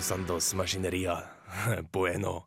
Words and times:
Sandos 0.00 0.54
Machineria. 0.54 1.22
Bueno. 1.92 2.44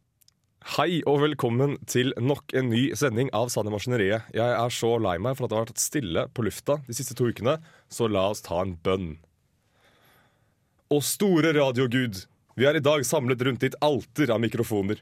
Hei 0.76 1.00
og 1.08 1.22
velkommen 1.24 1.78
til 1.88 2.12
nok 2.20 2.52
en 2.54 2.68
ny 2.70 2.82
sending 3.00 3.30
av 3.34 3.48
Sanne 3.54 3.72
Maskineriet. 3.72 4.28
Jeg 4.36 4.56
er 4.58 4.74
så 4.76 4.90
lei 5.02 5.16
meg 5.24 5.38
for 5.38 5.48
at 5.48 5.52
det 5.52 5.58
har 5.58 5.68
vært 5.70 5.82
stille 5.82 6.26
på 6.36 6.44
lufta 6.46 6.78
de 6.86 6.96
siste 6.98 7.16
to 7.18 7.30
ukene, 7.32 7.56
så 7.88 8.10
la 8.12 8.26
oss 8.34 8.44
ta 8.46 8.60
en 8.62 8.76
bønn. 8.76 9.14
Å 10.92 11.00
store 11.06 11.54
radiogud, 11.56 12.26
vi 12.60 12.68
er 12.68 12.78
i 12.78 12.84
dag 12.84 13.06
samlet 13.08 13.42
rundt 13.48 13.64
ditt 13.64 13.80
alter 13.86 14.36
av 14.36 14.44
mikrofoner. 14.44 15.00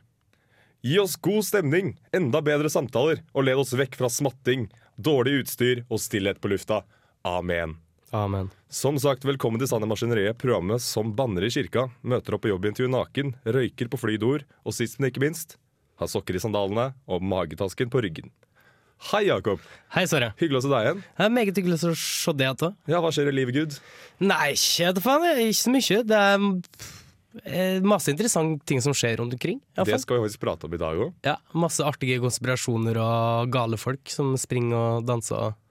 Gi 0.86 1.00
oss 1.02 1.18
god 1.18 1.48
stemning, 1.48 1.96
enda 2.14 2.44
bedre 2.46 2.70
samtaler, 2.70 3.24
og 3.34 3.50
led 3.50 3.58
oss 3.60 3.74
vekk 3.76 3.98
fra 3.98 4.12
smatting, 4.14 4.70
dårlig 4.96 5.42
utstyr 5.42 5.84
og 5.90 6.00
stillhet 6.04 6.40
på 6.44 6.54
lufta. 6.54 6.84
Amen. 7.26 7.80
Amen. 8.16 8.48
Som 8.72 8.96
sagt, 9.04 9.26
velkommen 9.28 9.60
til 9.60 9.68
Sanne 9.68 9.88
Maskineriet, 9.90 10.38
programmet 10.40 10.80
som 10.84 11.10
banner 11.16 11.44
i 11.44 11.52
kirka, 11.52 11.90
møter 12.08 12.38
opp 12.38 12.46
på 12.46 12.52
jobbintervju 12.54 12.88
naken, 12.94 13.34
røyker 13.44 13.90
på 13.92 14.00
flydoer, 14.00 14.46
og 14.64 14.76
sist, 14.76 14.96
men 15.00 15.12
ikke 15.12 15.26
minst, 15.26 15.58
har 16.00 16.08
sokker 16.08 16.38
i 16.38 16.42
sandalene 16.44 16.94
og 17.12 17.26
magetasken 17.28 17.92
på 17.92 18.06
ryggen. 18.06 18.32
Hei, 19.12 19.26
Jakob. 19.28 19.60
Hei, 19.94 20.06
Sara. 20.10 20.32
Hyggelig 20.40 20.62
å 20.62 20.64
se 20.66 20.72
deg 20.72 20.88
igjen. 20.88 21.04
Det 21.04 21.28
er 21.28 21.36
meget 21.36 21.60
hyggelig 21.60 21.76
å 21.76 21.92
se 22.00 22.34
deg 22.40 22.48
igjen. 22.48 22.80
Ja, 22.90 23.04
Hva 23.04 23.12
skjer 23.14 23.30
i 23.30 23.36
livet, 23.36 23.60
Gud? 23.60 23.76
Nei, 24.24 24.56
ikke 24.56 25.04
faen, 25.04 25.28
ikke 25.44 25.60
så 25.60 25.76
mye. 25.76 26.00
Det 26.08 26.24
er 26.24 26.48
eh, 27.44 27.86
masse 27.86 28.16
interessante 28.16 28.64
ting 28.72 28.82
som 28.82 28.96
skjer 28.98 29.20
rundt 29.20 29.36
omkring. 29.36 29.60
Det 29.76 30.00
skal 30.00 30.18
vi 30.18 30.30
faktisk 30.30 30.48
prate 30.48 30.66
om 30.72 30.80
i 30.80 30.82
dag 30.82 31.04
òg. 31.04 31.14
Ja, 31.28 31.36
masse 31.60 31.84
artige 31.86 32.24
konspirasjoner 32.24 33.04
og 33.04 33.54
gale 33.54 33.78
folk 33.78 34.08
som 34.16 34.32
springer 34.40 34.80
og 34.80 35.08
danser 35.12 35.50
og 35.52 35.64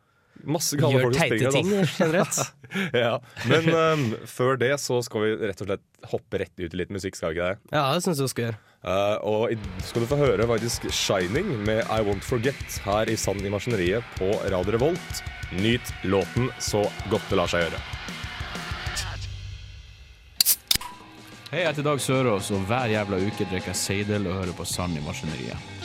Masse 0.44 0.76
gale 0.76 0.92
gjør 0.98 1.06
folk 1.06 1.16
som 1.16 1.28
teite 1.28 1.50
ting 1.54 1.70
generelt. 1.98 2.38
Ja. 2.92 3.12
Men 3.48 3.68
um, 3.72 4.00
før 4.28 4.56
det 4.58 4.72
så 4.82 4.98
skal 5.06 5.22
vi 5.22 5.28
rett 5.48 5.60
og 5.62 5.68
slett 5.70 6.08
hoppe 6.10 6.40
rett 6.42 6.52
ut 6.58 6.74
i 6.74 6.76
litt 6.82 6.90
musikk, 6.92 7.14
skal 7.16 7.30
vi 7.32 7.38
ikke 7.38 7.50
det? 7.52 7.72
Ja, 7.72 7.84
det 7.94 8.02
syns 8.04 8.18
jeg 8.18 8.26
vi 8.26 8.32
skal 8.34 8.44
gjøre. 8.48 8.58
Uh, 8.86 9.16
og 9.26 9.52
i- 9.54 9.86
skal 9.86 10.02
du 10.04 10.06
få 10.10 10.18
høre 10.20 10.46
faktisk 10.50 10.84
'Shining' 10.90 11.52
med 11.66 11.84
'I 11.86 12.00
Won't 12.06 12.26
Forget' 12.26 12.78
her 12.84 13.08
i 13.10 13.16
Sand 13.16 13.40
i 13.46 13.50
Maskineriet 13.50 14.04
på 14.18 14.28
Radio 14.52 14.72
Revolt. 14.76 15.22
Nyt 15.52 15.94
låten 16.04 16.50
så 16.58 16.84
godt 17.10 17.22
det 17.30 17.36
lar 17.38 17.46
seg 17.46 17.64
gjøre. 17.66 17.80
Hei, 21.50 21.60
jeg 21.62 21.68
heter 21.70 21.82
Dag 21.86 22.00
Sørås, 22.02 22.50
og 22.50 22.64
hver 22.66 22.90
jævla 22.90 23.16
uke 23.22 23.46
drikker 23.46 23.70
jeg 23.70 23.76
Seidel 23.78 24.26
og 24.26 24.34
hører 24.40 24.52
på 24.58 24.64
Sand 24.66 24.98
i 24.98 25.02
maskineriet. 25.06 25.75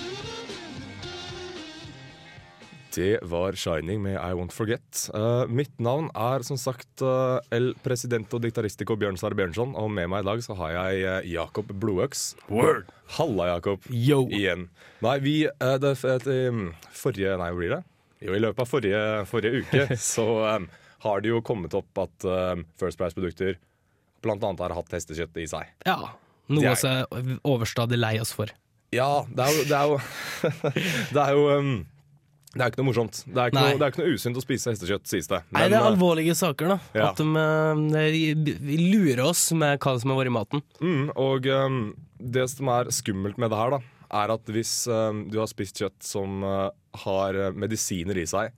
Det 2.92 3.20
var 3.24 3.56
'Shining' 3.56 4.02
med 4.04 4.18
'I 4.20 4.34
Won't 4.36 4.52
Forget'. 4.52 5.08
Uh, 5.16 5.48
mitt 5.48 5.72
navn 5.80 6.10
er 6.16 6.44
som 6.44 6.58
sagt 6.58 7.02
uh, 7.02 7.40
El 7.52 7.74
Presidento 7.84 8.40
diktaristico 8.40 8.98
Bjørnsar 9.00 9.32
Bjørnson, 9.32 9.76
og 9.76 9.92
med 9.92 10.10
meg 10.12 10.26
i 10.26 10.28
dag 10.28 10.44
så 10.44 10.58
har 10.60 10.72
jeg 10.76 11.06
uh, 11.06 11.32
Jakob 11.32 11.72
Blodøks. 11.72 12.36
Word! 12.50 12.92
Halla, 13.16 13.54
Jakob. 13.56 13.88
Yo! 13.88 14.26
Igjen. 14.28 14.68
Nei, 15.02 15.20
vi 15.24 15.36
uh, 15.48 15.78
det, 15.80 15.96
et, 16.04 16.28
Forrige 16.92 17.38
Nei, 17.40 17.50
hvor 17.52 17.64
blir 17.64 17.76
det? 17.78 17.84
Jo, 18.22 18.36
i 18.36 18.42
løpet 18.44 18.60
av 18.60 18.70
forrige, 18.70 19.04
forrige 19.30 19.64
uke 19.64 19.98
så 20.14 20.28
um, 20.58 20.68
har 21.06 21.24
det 21.24 21.32
jo 21.32 21.40
kommet 21.42 21.74
opp 21.78 22.04
at 22.04 22.28
um, 22.28 22.66
First 22.78 23.00
Price-produkter 23.00 23.56
annet 24.22 24.60
har 24.62 24.76
hatt 24.78 24.92
hestekjøtt 24.94 25.40
i 25.42 25.48
seg. 25.50 25.72
Ja. 25.88 26.12
Noe 26.52 26.76
vi 26.76 26.92
er 26.92 27.40
overstadig 27.48 27.98
lei 27.98 28.18
oss 28.22 28.36
for. 28.36 28.52
Ja, 28.92 29.24
det 29.32 29.48
er 29.48 29.56
jo 29.56 29.64
Det 29.70 29.78
er 29.78 29.88
jo, 29.88 29.98
det 31.16 31.24
er 31.24 31.34
jo 31.38 31.46
um, 31.56 31.74
det 32.52 32.60
er 32.60 32.72
ikke 32.72 32.82
noe 32.82 32.90
morsomt. 32.90 33.22
Det 33.24 33.40
er 33.40 33.52
ikke, 33.52 33.62
noe, 33.62 33.76
det 33.80 33.86
er 33.86 33.94
ikke 33.94 34.02
noe 34.02 34.16
usunt 34.20 34.40
å 34.40 34.44
spise 34.44 34.74
hestekjøtt, 34.74 35.06
sies 35.08 35.30
det. 35.32 35.40
Nei, 35.56 35.68
det 35.72 35.78
er 35.78 35.86
eh, 35.86 35.90
alvorlige 35.94 36.36
saker, 36.36 36.74
da. 36.74 36.78
ja. 36.98 37.10
At 37.12 37.22
de 37.22 38.02
eh, 38.04 38.36
de 38.36 38.80
lurer 38.82 39.24
oss 39.24 39.46
med 39.56 39.80
hva 39.80 39.94
som 40.02 40.12
har 40.12 40.20
vært 40.20 40.32
i 40.32 40.36
maten. 40.36 40.64
Mm, 40.84 41.06
og 41.16 41.48
um, 41.48 41.82
det 42.20 42.44
som 42.52 42.72
er 42.76 42.92
skummelt 42.92 43.40
med 43.40 43.54
det 43.54 43.62
her, 43.62 43.78
da, 43.78 43.80
er 44.20 44.34
at 44.36 44.52
hvis 44.52 44.74
um, 44.92 45.24
du 45.32 45.40
har 45.40 45.48
spist 45.48 45.80
kjøtt 45.80 46.04
som 46.04 46.44
uh, 46.44 46.68
har 47.06 47.40
medisiner 47.56 48.20
i 48.20 48.28
seg, 48.28 48.52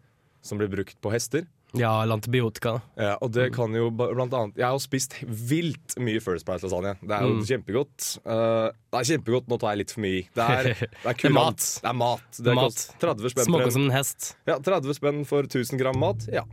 som 0.43 0.57
blir 0.57 0.73
brukt 0.73 0.97
på 0.97 1.13
hester 1.13 1.45
Ja, 1.75 2.03
eller 2.03 2.19
antibiotika. 2.19 2.75
ja, 3.01 3.15
Og 3.21 3.31
det 3.33 3.47
kan 3.55 3.73
jo 3.73 3.87
blant 3.89 4.31
annet 4.37 4.57
Jeg 4.61 4.67
har 4.69 4.77
spist 4.83 5.15
vilt 5.25 5.95
mye 5.97 6.21
First 6.21 6.45
Price 6.45 6.61
lasagne. 6.61 6.91
Det 7.01 7.15
er 7.17 7.23
jo 7.25 7.33
Mm. 7.33 7.43
kjempegodt. 7.49 8.09
Uh, 8.25 8.69
det 8.93 8.99
er 9.01 9.07
kjempegodt, 9.09 9.47
nå 9.49 9.57
tar 9.59 9.73
jeg 9.73 9.77
litt 9.81 9.91
for 9.95 10.01
mye 10.05 10.19
i. 10.19 10.23
Det 10.37 10.43
er, 10.43 10.63
det 10.63 10.75
er, 10.85 11.13
Det 11.17 11.25
er 11.25 11.33
mat. 11.33 11.57
Det 11.81 11.89
er 11.89 11.97
mat. 11.97 12.27
Det, 12.37 12.55
mat. 12.55 12.83
30 13.01 13.29
spenn 13.33 13.45
Smoker 13.49 13.71
som 13.73 13.87
en 13.87 13.95
hest. 13.97 14.35
ja, 14.45 14.59
30 14.59 14.93
spenn 14.99 15.23
for 15.25 15.43
1000 15.49 15.79
gram 15.81 15.97
mat. 15.97 16.27
Ja. 16.31 16.43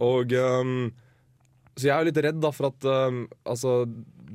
Og 0.00 0.32
um, 0.32 0.92
Så 1.76 1.88
jeg 1.88 1.94
er 1.96 2.04
jo 2.04 2.10
litt 2.12 2.22
redd 2.24 2.38
da 2.42 2.50
for 2.54 2.70
at 2.70 2.84
um, 2.86 3.24
altså, 3.44 3.82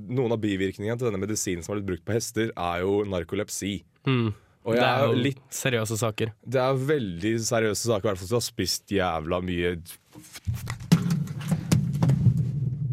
noen 0.07 0.31
av 0.35 0.41
bivirkningene 0.43 0.97
til 0.99 1.07
denne 1.07 1.21
medisinen 1.23 1.63
som 1.63 1.73
har 1.75 1.79
blitt 1.81 1.87
brukt 2.01 2.05
på 2.09 2.13
hester, 2.17 2.51
er 2.51 2.83
jo 2.83 3.03
narkolepsi. 3.07 3.77
Mm. 4.07 4.33
Og 4.67 4.75
det 4.75 4.83
er 4.83 5.05
jo 5.07 5.13
litt 5.15 5.39
seriøse 5.55 5.95
saker. 5.95 6.33
Det 6.43 6.59
er 6.59 6.73
veldig 6.75 7.31
seriøse 7.39 7.87
saker, 7.87 8.03
i 8.03 8.09
hvert 8.09 8.19
fall 8.19 8.25
hvis 8.27 8.33
du 8.33 8.35
har 8.35 8.43
spist 8.43 8.91
jævla 8.91 9.39
mye 9.47 9.69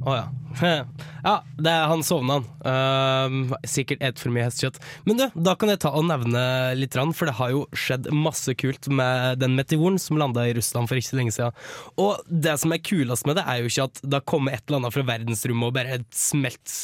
Å 0.05 0.17
ja. 0.19 0.25
Ja, 1.25 1.39
det 1.57 1.73
er 1.73 1.87
han 1.89 2.03
sovna, 2.05 2.37
han. 2.37 3.47
Uh, 3.49 3.55
sikkert 3.69 4.03
et 4.05 4.21
for 4.21 4.33
mye 4.35 4.45
hestekjøtt. 4.45 4.77
Men 5.09 5.17
du, 5.17 5.25
da 5.47 5.55
kan 5.57 5.73
jeg 5.73 5.81
ta 5.81 5.95
og 5.97 6.05
nevne 6.05 6.43
litt, 6.77 6.99
for 7.17 7.31
det 7.31 7.37
har 7.39 7.55
jo 7.55 7.63
skjedd 7.73 8.11
masse 8.13 8.53
kult 8.61 8.91
med 8.93 9.41
den 9.41 9.57
meteoren 9.57 9.97
som 10.03 10.21
landa 10.21 10.45
i 10.45 10.53
Russland 10.57 10.91
for 10.91 11.01
ikke 11.01 11.15
så 11.15 11.21
lenge 11.21 11.33
siden. 11.37 11.57
Og 11.97 12.21
det 12.29 12.59
som 12.61 12.77
er 12.77 12.85
kulest 12.85 13.25
med 13.25 13.41
det, 13.41 13.47
er 13.49 13.63
jo 13.63 13.73
ikke 13.73 13.89
at 13.89 14.03
det 14.05 14.21
har 14.21 14.29
kommet 14.29 14.59
et 14.59 14.67
eller 14.69 14.83
annet 14.83 14.97
fra 14.99 15.07
verdensrommet 15.15 15.71
og 15.71 15.79
bare 15.79 16.03
smelt, 16.13 16.77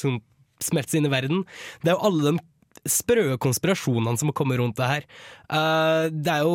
smelt 0.64 0.96
inn 0.96 1.10
i 1.10 1.12
verden. 1.12 1.44
Det 1.84 1.92
er 1.92 1.98
jo 1.98 2.08
alle 2.08 2.30
de 2.30 2.46
sprø 2.88 3.36
konspirasjonene 3.42 4.18
som 4.18 4.30
har 4.30 4.36
kommet 4.38 4.60
rundt 4.60 4.78
det 4.80 4.88
her. 4.88 5.06
Eh, 5.52 6.04
det 6.14 6.32
er 6.32 6.44
jo 6.46 6.54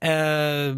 eh, 0.00 0.72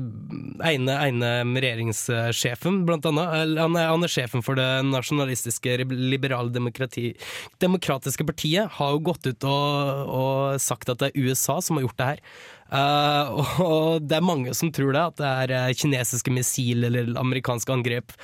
ene, 0.70 0.96
ene 1.08 1.62
regjeringssjefen, 1.62 2.82
blant 2.88 3.06
annet. 3.08 3.56
Han 3.60 3.78
er, 3.78 3.88
han 3.92 4.06
er 4.06 4.12
sjefen 4.12 4.44
for 4.44 4.58
det 4.58 4.68
nasjonalistiske 4.88 5.78
liberale 5.90 6.52
demokrati, 6.54 7.14
demokratiske 7.62 8.26
partiet. 8.28 8.76
Har 8.78 8.96
jo 8.96 9.06
gått 9.12 9.30
ut 9.30 9.48
og, 9.48 10.04
og 10.20 10.60
sagt 10.62 10.92
at 10.92 11.02
det 11.02 11.12
er 11.12 11.30
USA 11.30 11.60
som 11.64 11.78
har 11.78 11.88
gjort 11.88 12.00
det 12.02 12.12
her. 12.12 12.26
Eh, 12.66 13.32
og, 13.62 14.02
det 14.02 14.18
er 14.18 14.26
mange 14.26 14.54
som 14.58 14.72
tror 14.74 14.92
det, 14.92 15.06
at 15.12 15.22
det 15.22 15.32
er 15.32 15.56
eh, 15.56 15.74
kinesiske 15.78 16.32
missil 16.34 16.88
eller 16.88 17.14
amerikanske 17.20 17.72
angrep. 17.72 18.14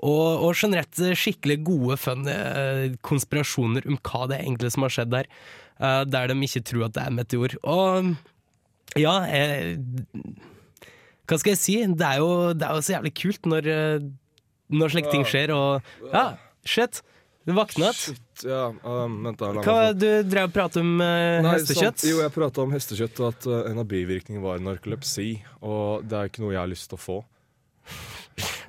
Og, 0.00 0.46
og 0.46 0.54
generelt 0.56 0.96
skikkelig 0.96 1.58
gode, 1.66 1.98
fun 2.00 2.24
eh, 2.30 2.86
konspirasjoner 3.04 3.84
om 3.84 3.98
hva 4.00 4.30
det 4.30 4.38
er 4.38 4.46
egentlig 4.46 4.72
som 4.72 4.86
har 4.86 4.94
skjedd 4.96 5.12
der. 5.12 5.28
Eh, 5.80 6.02
der 6.06 6.30
de 6.30 6.38
ikke 6.46 6.64
tror 6.70 6.86
at 6.88 6.96
det 6.96 7.04
er 7.06 7.16
meteor. 7.16 7.56
Og 7.62 8.14
ja, 8.98 9.16
jeg, 9.30 9.78
hva 11.30 11.38
skal 11.38 11.54
jeg 11.54 11.62
si? 11.62 11.76
Det 11.86 12.06
er 12.06 12.18
jo, 12.22 12.50
det 12.56 12.66
er 12.66 12.74
jo 12.74 12.82
så 12.82 12.96
jævlig 12.96 13.14
kult 13.20 13.46
når, 13.50 13.70
eh, 13.70 14.08
når 14.74 14.94
slike 14.94 15.14
ting 15.14 15.26
skjer, 15.28 15.54
og 15.54 16.12
Ja, 16.12 16.34
shit! 16.66 17.02
Du 17.48 17.54
våkna 17.56 17.88
igjen. 17.88 18.16
Ja, 18.44 18.66
um, 18.84 19.14
vent 19.24 19.40
da, 19.40 19.48
Hva 19.64 19.92
Du 19.96 20.06
drev 20.28 20.50
og 20.50 20.52
pratet 20.54 20.82
om 20.82 21.00
uh, 21.00 21.40
Nei, 21.40 21.54
hestekjøtt? 21.56 22.02
sant. 22.02 22.08
Jo, 22.10 22.20
jeg 22.20 22.32
prata 22.34 22.62
om 22.62 22.74
hestekjøtt, 22.74 23.20
og 23.22 23.30
at 23.32 23.46
uh, 23.48 23.62
en 23.70 23.80
av 23.80 23.86
bivirkningene 23.88 24.44
var 24.44 24.60
narkolepsi. 24.64 25.30
Og 25.64 26.04
det 26.06 26.18
er 26.18 26.30
ikke 26.30 26.44
noe 26.44 26.52
jeg 26.52 26.60
har 26.60 26.70
lyst 26.70 26.90
til 26.92 27.00
å 27.00 27.04
få. 27.08 27.20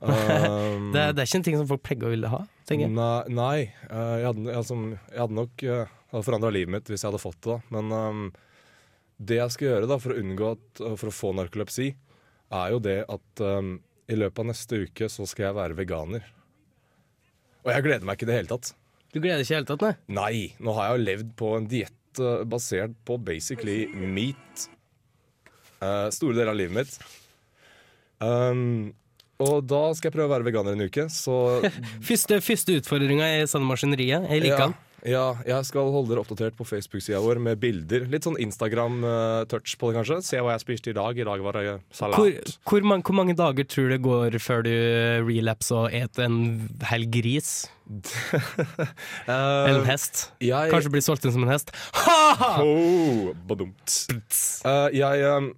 Um, 0.02 0.88
det, 0.92 1.04
det 1.14 1.22
er 1.22 1.28
ikke 1.28 1.38
en 1.38 1.44
ting 1.46 1.56
som 1.60 1.68
folk 1.70 1.84
pleier 1.86 2.08
å 2.08 2.10
ville 2.10 2.30
ha, 2.32 2.40
tenker 2.68 2.88
jeg. 2.88 2.94
Nei, 2.98 3.20
nei 3.38 3.58
uh, 3.86 4.16
jeg, 4.18 4.26
hadde, 4.26 4.46
jeg, 4.50 4.66
som, 4.66 4.82
jeg 4.98 5.20
hadde 5.22 5.38
nok 5.38 5.64
uh, 5.70 5.92
forandra 6.20 6.52
livet 6.52 6.74
mitt 6.76 6.90
hvis 6.92 7.06
jeg 7.06 7.10
hadde 7.12 7.22
fått 7.24 7.40
det. 7.46 7.56
da 7.56 7.78
Men 7.78 7.94
um, 7.96 8.26
det 9.22 9.38
jeg 9.40 9.54
skal 9.56 9.68
gjøre 9.70 9.88
da 9.90 9.98
for 10.02 10.12
å 10.14 10.20
unngå 10.20 10.50
at, 10.58 10.68
uh, 10.84 10.96
For 11.00 11.12
å 11.12 11.16
få 11.16 11.32
narkolepsi, 11.38 11.92
er 12.52 12.74
jo 12.74 12.82
det 12.84 12.98
at 13.08 13.44
um, 13.48 13.78
i 14.12 14.18
løpet 14.20 14.44
av 14.44 14.50
neste 14.50 14.82
uke 14.84 15.08
så 15.08 15.24
skal 15.30 15.48
jeg 15.48 15.56
være 15.56 15.78
veganer. 15.78 16.26
Og 17.64 17.72
jeg 17.72 17.86
gleder 17.86 18.04
meg 18.10 18.18
ikke 18.18 18.28
i 18.28 18.32
det 18.32 18.38
hele 18.42 18.52
tatt. 18.52 18.74
Du 19.14 19.20
gleder 19.22 19.44
ikke 19.44 19.54
i 19.54 19.56
det 19.56 19.60
hele 19.62 19.70
tatt, 19.70 19.86
nei? 19.86 19.94
Nei, 20.18 20.36
nå 20.60 20.74
har 20.76 20.90
jeg 20.90 20.98
jo 20.98 21.06
levd 21.06 21.32
på 21.40 21.54
en 21.56 21.68
diett 21.72 22.20
uh, 22.20 22.42
basert 22.50 22.96
på 23.08 23.16
basically 23.24 23.86
meat. 23.96 24.68
uh, 25.80 26.10
store 26.12 26.36
deler 26.36 26.52
av 26.52 26.60
livet 26.60 26.76
mitt. 26.82 26.98
Um, 28.22 28.92
og 29.42 29.64
da 29.66 29.82
skal 29.98 30.12
jeg 30.12 30.16
prøve 30.20 30.30
å 30.30 30.34
være 30.36 30.46
veganer 30.46 30.76
en 30.78 30.86
uke, 30.86 31.08
så 31.10 31.38
Første, 32.10 32.38
første 32.46 32.76
utfordringa 32.82 33.32
i 33.40 33.46
Sanne 33.50 33.66
Maskineriet. 33.70 34.28
Jeg 34.30 34.44
liker 34.44 34.68
den. 34.68 34.76
Ja, 34.76 34.91
jeg 35.02 35.66
skal 35.66 35.90
holde 35.94 36.12
dere 36.12 36.22
oppdatert 36.22 36.58
på 36.58 36.66
Facebook-sida 36.68 37.22
vår 37.24 37.40
med 37.42 37.60
bilder. 37.62 38.06
Litt 38.12 38.28
sånn 38.28 38.38
Instagram-touch 38.42 39.76
på 39.82 39.90
det, 39.90 39.98
kanskje. 39.98 40.20
Se 40.26 40.42
hva 40.42 40.54
jeg 40.54 40.64
spiste 40.66 40.94
i 40.94 40.98
dag. 40.98 41.18
I 41.18 41.26
dag 41.28 41.42
var 41.42 41.58
det 41.58 41.78
salat. 41.96 42.20
Hvor, 42.20 42.58
hvor, 42.70 42.88
mange, 42.92 43.06
hvor 43.08 43.18
mange 43.18 43.36
dager 43.38 43.66
tror 43.66 43.90
du 43.90 43.96
det 43.96 44.02
går 44.06 44.38
før 44.44 44.66
du 44.68 44.74
relapser 45.26 45.88
og 45.88 45.96
eter 46.04 46.28
en 46.28 46.42
hel 46.92 47.08
gris? 47.12 47.54
Eh, 49.28 49.66
Eller 49.68 49.82
en 49.82 49.90
hest? 49.90 50.32
jeg, 50.42 50.70
Kanskje 50.72 50.92
blir 50.94 51.04
solgt 51.04 51.26
inn 51.28 51.34
som 51.36 51.44
en 51.44 51.52
hest? 51.52 51.74
Ha-ha! 51.98 52.52
Oh. 52.64 53.34
Eh, 53.36 54.88
jeg 54.96 55.26
eh, 55.28 55.50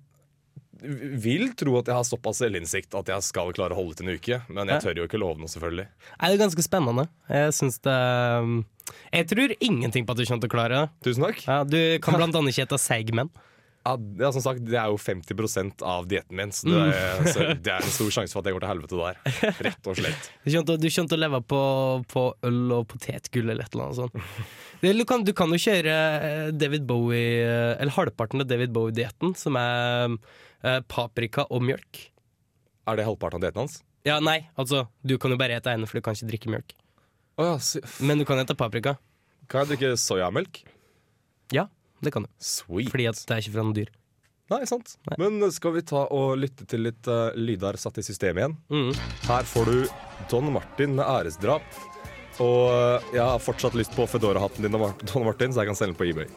vil 1.24 1.54
tro 1.60 1.78
at 1.80 1.90
jeg 1.90 1.96
har 1.96 2.08
såpass 2.08 2.42
selvinnsikt 2.42 2.96
at 2.98 3.10
jeg 3.14 3.26
skal 3.26 3.54
klare 3.56 3.76
å 3.76 3.80
holde 3.80 4.00
til 4.00 4.10
en 4.10 4.20
uke. 4.20 4.40
Men 4.50 4.72
jeg 4.72 4.84
tør 4.84 5.04
jo 5.04 5.08
ikke 5.08 5.22
love 5.22 5.40
noe, 5.40 5.52
selvfølgelig. 5.52 5.88
Er 6.20 6.34
det 6.34 6.42
ganske 6.42 6.66
spennende? 6.66 7.08
Jeg 7.32 7.56
syns 7.60 7.80
det 7.86 7.98
um, 8.44 8.58
Jeg 9.14 9.28
tror 9.30 9.54
ingenting 9.64 10.06
på 10.06 10.12
at 10.16 10.20
du 10.20 10.26
kommer 10.26 10.44
til 10.44 10.50
å 10.52 10.54
klare 10.58 10.78
det. 10.84 10.92
Tusen 11.08 11.24
takk. 11.28 11.42
Ja, 11.48 11.64
du 11.64 11.80
kan 12.04 12.18
blant 12.20 12.36
annet 12.36 12.54
ikke 12.56 12.66
ete 12.68 12.80
seigmenn. 12.82 13.30
Ja, 13.84 13.98
ja, 14.16 14.30
som 14.32 14.40
sagt, 14.46 14.62
Det 14.64 14.78
er 14.80 14.88
jo 14.88 14.96
50 14.96 15.82
av 15.84 16.06
dietten 16.08 16.38
min, 16.40 16.52
så 16.56 16.70
det, 16.72 16.84
er, 16.88 17.26
så 17.34 17.48
det 17.60 17.68
er 17.74 17.84
en 17.84 17.92
stor 17.92 18.12
sjanse 18.16 18.32
for 18.32 18.40
at 18.40 18.48
jeg 18.48 18.56
går 18.56 18.64
til 18.64 18.72
helvete 18.72 19.00
der. 19.02 19.58
Rett 19.68 19.90
og 19.92 19.98
slett. 20.00 20.30
Du 20.48 20.54
å- 20.56 20.78
du 20.80 20.88
til 20.88 21.18
å 21.18 21.20
leve 21.20 21.42
på, 21.44 21.60
på 22.08 22.24
øl 22.48 22.62
og 22.78 22.88
potetgull 22.94 23.50
eller 23.52 23.66
et 23.68 23.76
eller 23.76 23.90
annet 23.90 24.00
sånt. 24.00 24.16
Det, 24.80 24.94
du, 24.96 25.04
kan, 25.08 25.26
du 25.28 25.34
kan 25.36 25.52
jo 25.52 25.60
kjøre 25.60 25.98
eh, 26.30 26.52
David 26.56 26.88
Bowie, 26.88 27.44
eh, 27.44 27.74
eller 27.84 27.92
halvparten 27.98 28.40
av 28.44 28.48
David 28.48 28.72
Bowie-dietten, 28.76 29.36
som 29.40 29.60
er 29.60 30.16
eh, 30.16 30.80
paprika 30.88 31.44
og 31.52 31.64
mjølk. 31.68 32.06
Er 32.88 33.00
det 33.00 33.06
halvparten 33.08 33.40
av 33.42 33.46
dietten 33.50 33.66
hans? 33.66 33.82
Ja, 34.08 34.22
nei, 34.24 34.46
altså, 34.60 34.86
du 35.04 35.18
kan 35.20 35.32
jo 35.32 35.40
bare 35.40 35.60
ete 35.60 35.72
ene, 35.76 35.88
for 35.92 36.00
du 36.00 36.08
kan 36.08 36.16
ikke 36.16 36.32
drikke 36.32 36.52
mjølk. 36.56 36.74
Å 37.34 37.46
ja, 37.48 37.82
Men 38.06 38.22
du 38.22 38.28
kan 38.30 38.38
hete 38.38 38.54
paprika. 38.54 38.98
Kan 39.50 39.64
jeg 39.64 39.74
drikke 39.74 39.98
soyamelk? 39.98 40.62
Ja, 41.54 41.66
det 42.06 42.14
kan 42.14 42.28
du. 42.28 42.30
Sweet. 42.38 42.92
Fordi 42.94 43.08
at 43.10 43.18
det 43.18 43.34
er 43.34 43.42
ikke 43.42 43.56
fra 43.56 43.66
noe 43.66 43.78
dyr. 43.78 43.90
Nei, 44.54 44.60
sant. 44.70 44.98
Nei. 45.08 45.18
Men 45.18 45.50
skal 45.56 45.74
vi 45.74 45.82
ta 45.88 46.04
og 46.14 46.36
lytte 46.38 46.68
til 46.70 46.86
litt 46.86 47.10
uh, 47.10 47.32
lyder 47.34 47.80
satt 47.82 47.98
i 47.98 48.06
systemet 48.06 48.44
igjen? 48.44 48.56
Mm. 48.70 48.92
Her 49.26 49.50
får 49.50 49.72
du 49.72 49.78
Don 50.30 50.52
Martin 50.54 50.94
med 51.00 51.08
æresdrap. 51.08 51.66
Og 52.44 52.70
uh, 52.70 53.10
jeg 53.16 53.24
har 53.24 53.42
fortsatt 53.42 53.78
lyst 53.78 53.98
på 53.98 54.06
Fedora-hatten 54.10 54.68
din, 54.68 54.78
Don 55.10 55.26
Martin, 55.26 55.54
så 55.54 55.64
jeg 55.64 55.72
kan 55.72 55.80
selge 55.80 55.96
den 55.96 55.98
på 55.98 56.10
eBay. 56.12 56.30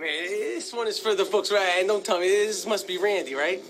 Man, 0.00 0.24
this 0.56 0.72
one 0.72 0.88
is 0.88 0.98
for 0.98 1.14
the 1.14 1.24
folks, 1.24 1.52
right? 1.52 1.80
And 1.80 1.88
don't 1.88 2.04
tell 2.04 2.20
me 2.20 2.28
this 2.28 2.66
must 2.66 2.88
be 2.88 2.96
Randy, 2.96 3.34
right? 3.34 3.60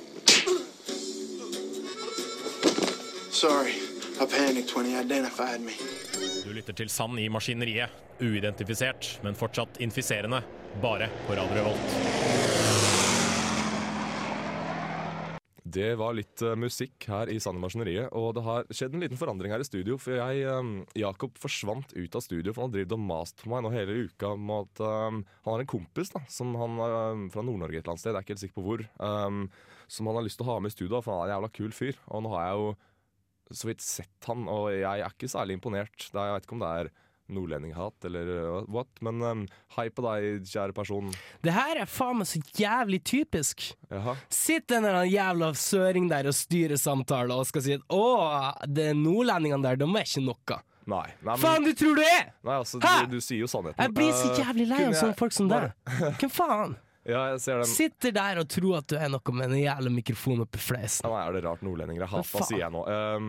Sorry, 3.36 3.74
I 4.18 4.24
panicked 4.24 4.74
when 4.76 4.86
he 4.86 4.96
identified 4.96 5.60
me. 5.60 5.72
Du 6.44 6.54
lytter 6.56 6.72
til 6.72 6.88
Sand 6.88 7.20
i 7.20 7.26
maskineriet. 7.28 7.92
Uidentifisert, 8.16 9.18
men 9.20 9.36
fortsatt 9.36 9.76
infiserende. 9.84 10.38
Bare 10.80 11.10
på 11.26 11.36
Radio 11.36 11.58
Revolt. 11.58 11.90
Det 15.76 15.90
var 16.00 16.16
litt 16.16 16.40
uh, 16.48 16.54
musikk 16.56 17.04
her 17.12 17.28
i 17.28 17.36
Sand 17.36 17.60
i 17.60 17.64
maskineriet, 17.66 18.08
og 18.16 18.30
det 18.38 18.46
har 18.46 18.64
skjedd 18.72 18.96
en 18.96 19.04
liten 19.04 19.20
forandring 19.20 19.52
her 19.52 19.60
i 19.60 19.68
studio. 19.68 20.00
For 20.00 20.16
jeg, 20.16 20.48
um, 20.48 20.72
Jakob 20.96 21.36
forsvant 21.36 21.92
ut 21.92 22.16
av 22.16 22.24
studio, 22.24 22.56
for 22.56 22.64
han 22.64 22.72
har 22.72 22.78
drevet 22.78 22.96
og 22.96 23.04
mast 23.04 23.44
på 23.44 23.52
meg 23.52 23.66
nå 23.66 23.74
hele 23.76 24.00
uka 24.08 24.32
om 24.32 24.56
at 24.62 24.80
um, 24.80 25.20
han 25.44 25.58
har 25.58 25.66
en 25.66 25.72
kompis 25.76 26.16
da, 26.16 26.24
som 26.32 26.56
han 26.56 26.80
um, 26.80 27.28
fra 27.36 27.44
Nord-Norge 27.44 27.82
et 27.82 27.84
eller 27.84 27.98
annet 27.98 28.06
sted, 28.06 28.14
jeg 28.14 28.22
er 28.22 28.30
ikke 28.30 28.38
helt 28.38 28.46
sikker 28.46 28.62
på 28.62 28.68
hvor, 28.70 28.88
som 29.92 30.08
han 30.08 30.22
har 30.22 30.24
lyst 30.24 30.40
til 30.40 30.48
å 30.48 30.54
ha 30.54 30.60
med 30.64 30.72
i 30.72 30.78
studio, 30.80 31.04
for 31.04 31.12
han 31.12 31.26
er 31.26 31.34
en 31.34 31.36
jævla 31.36 31.56
kul 31.60 31.80
fyr. 31.84 32.04
Og 32.08 32.24
nå 32.24 32.32
har 32.32 32.48
jeg 32.48 32.60
jo 32.64 32.76
så 33.54 33.70
vidt 33.70 33.84
sett 33.84 34.28
han, 34.28 34.46
og 34.50 34.70
jeg 34.74 35.02
er 35.02 35.10
ikke 35.10 35.30
særlig 35.30 35.58
imponert. 35.58 36.08
Er, 36.12 36.22
jeg 36.22 36.36
vet 36.36 36.48
ikke 36.48 36.56
om 36.58 36.64
det 36.64 36.70
er 36.80 36.92
nordlendinghat 37.26 38.06
eller 38.06 38.28
uh, 38.30 38.58
what, 38.70 38.90
men 39.02 39.22
um, 39.22 39.40
hei 39.76 39.88
på 39.90 40.04
deg, 40.04 40.46
kjære 40.46 40.76
person. 40.76 41.10
Det 41.42 41.54
her 41.56 41.82
er 41.82 41.90
faen 41.90 42.20
meg 42.20 42.30
så 42.30 42.42
jævlig 42.58 43.00
typisk. 43.06 43.66
Jaha. 43.90 44.14
Sitter 44.30 44.78
en 44.78 44.86
eller 44.86 45.00
annen 45.00 45.14
jævla 45.14 45.50
søring 45.58 46.06
der 46.12 46.30
og 46.30 46.38
styrer 46.38 46.78
samtalen 46.80 47.34
og 47.34 47.48
skal 47.50 47.66
si 47.66 47.76
at 47.78 47.84
å, 47.90 48.06
det 48.70 48.92
er 48.92 48.98
nordlendingene 48.98 49.66
der, 49.66 49.82
de 49.82 49.90
er 49.90 50.06
ikke 50.06 50.26
noe. 50.26 50.62
Nei, 50.86 51.02
nei, 51.18 51.32
men, 51.32 51.42
Faen 51.42 51.64
du 51.66 51.72
tror 51.74 51.96
du 51.98 52.02
er! 52.06 52.28
nei 52.46 52.56
altså, 52.60 52.78
du, 52.78 53.16
du 53.16 53.18
sier 53.18 53.42
jo 53.42 53.50
sannheten. 53.50 53.80
Jeg 53.82 53.94
blir 53.96 54.12
så 54.14 54.28
Eh, 54.30 54.42
jævlig 54.44 54.68
lei 54.70 54.84
av 54.86 54.94
sånne 54.94 55.18
folk 55.18 55.34
som 55.34 55.48
deg. 55.50 55.72
Hvem 56.20 56.30
faen? 56.30 56.76
Ja, 57.06 57.20
jeg 57.30 57.40
ser 57.44 57.60
den. 57.62 57.68
Sitter 57.70 58.14
der 58.16 58.40
og 58.42 58.48
tror 58.50 58.80
at 58.80 58.88
du 58.90 58.96
er 58.98 59.10
noe 59.12 59.34
med 59.36 59.52
en 59.52 59.60
jævla 59.60 59.92
mikrofon 59.94 60.42
oppi 60.42 60.58
Ja, 60.74 61.10
nei, 61.12 61.20
er 61.22 61.36
det 61.36 61.42
rart 61.44 61.62
nordlendinger 61.62 62.02
er 62.02 62.10
hata, 62.10 62.42
sier 62.48 62.64
jeg 62.64 62.72
nå. 62.74 62.82
Um, 62.82 63.28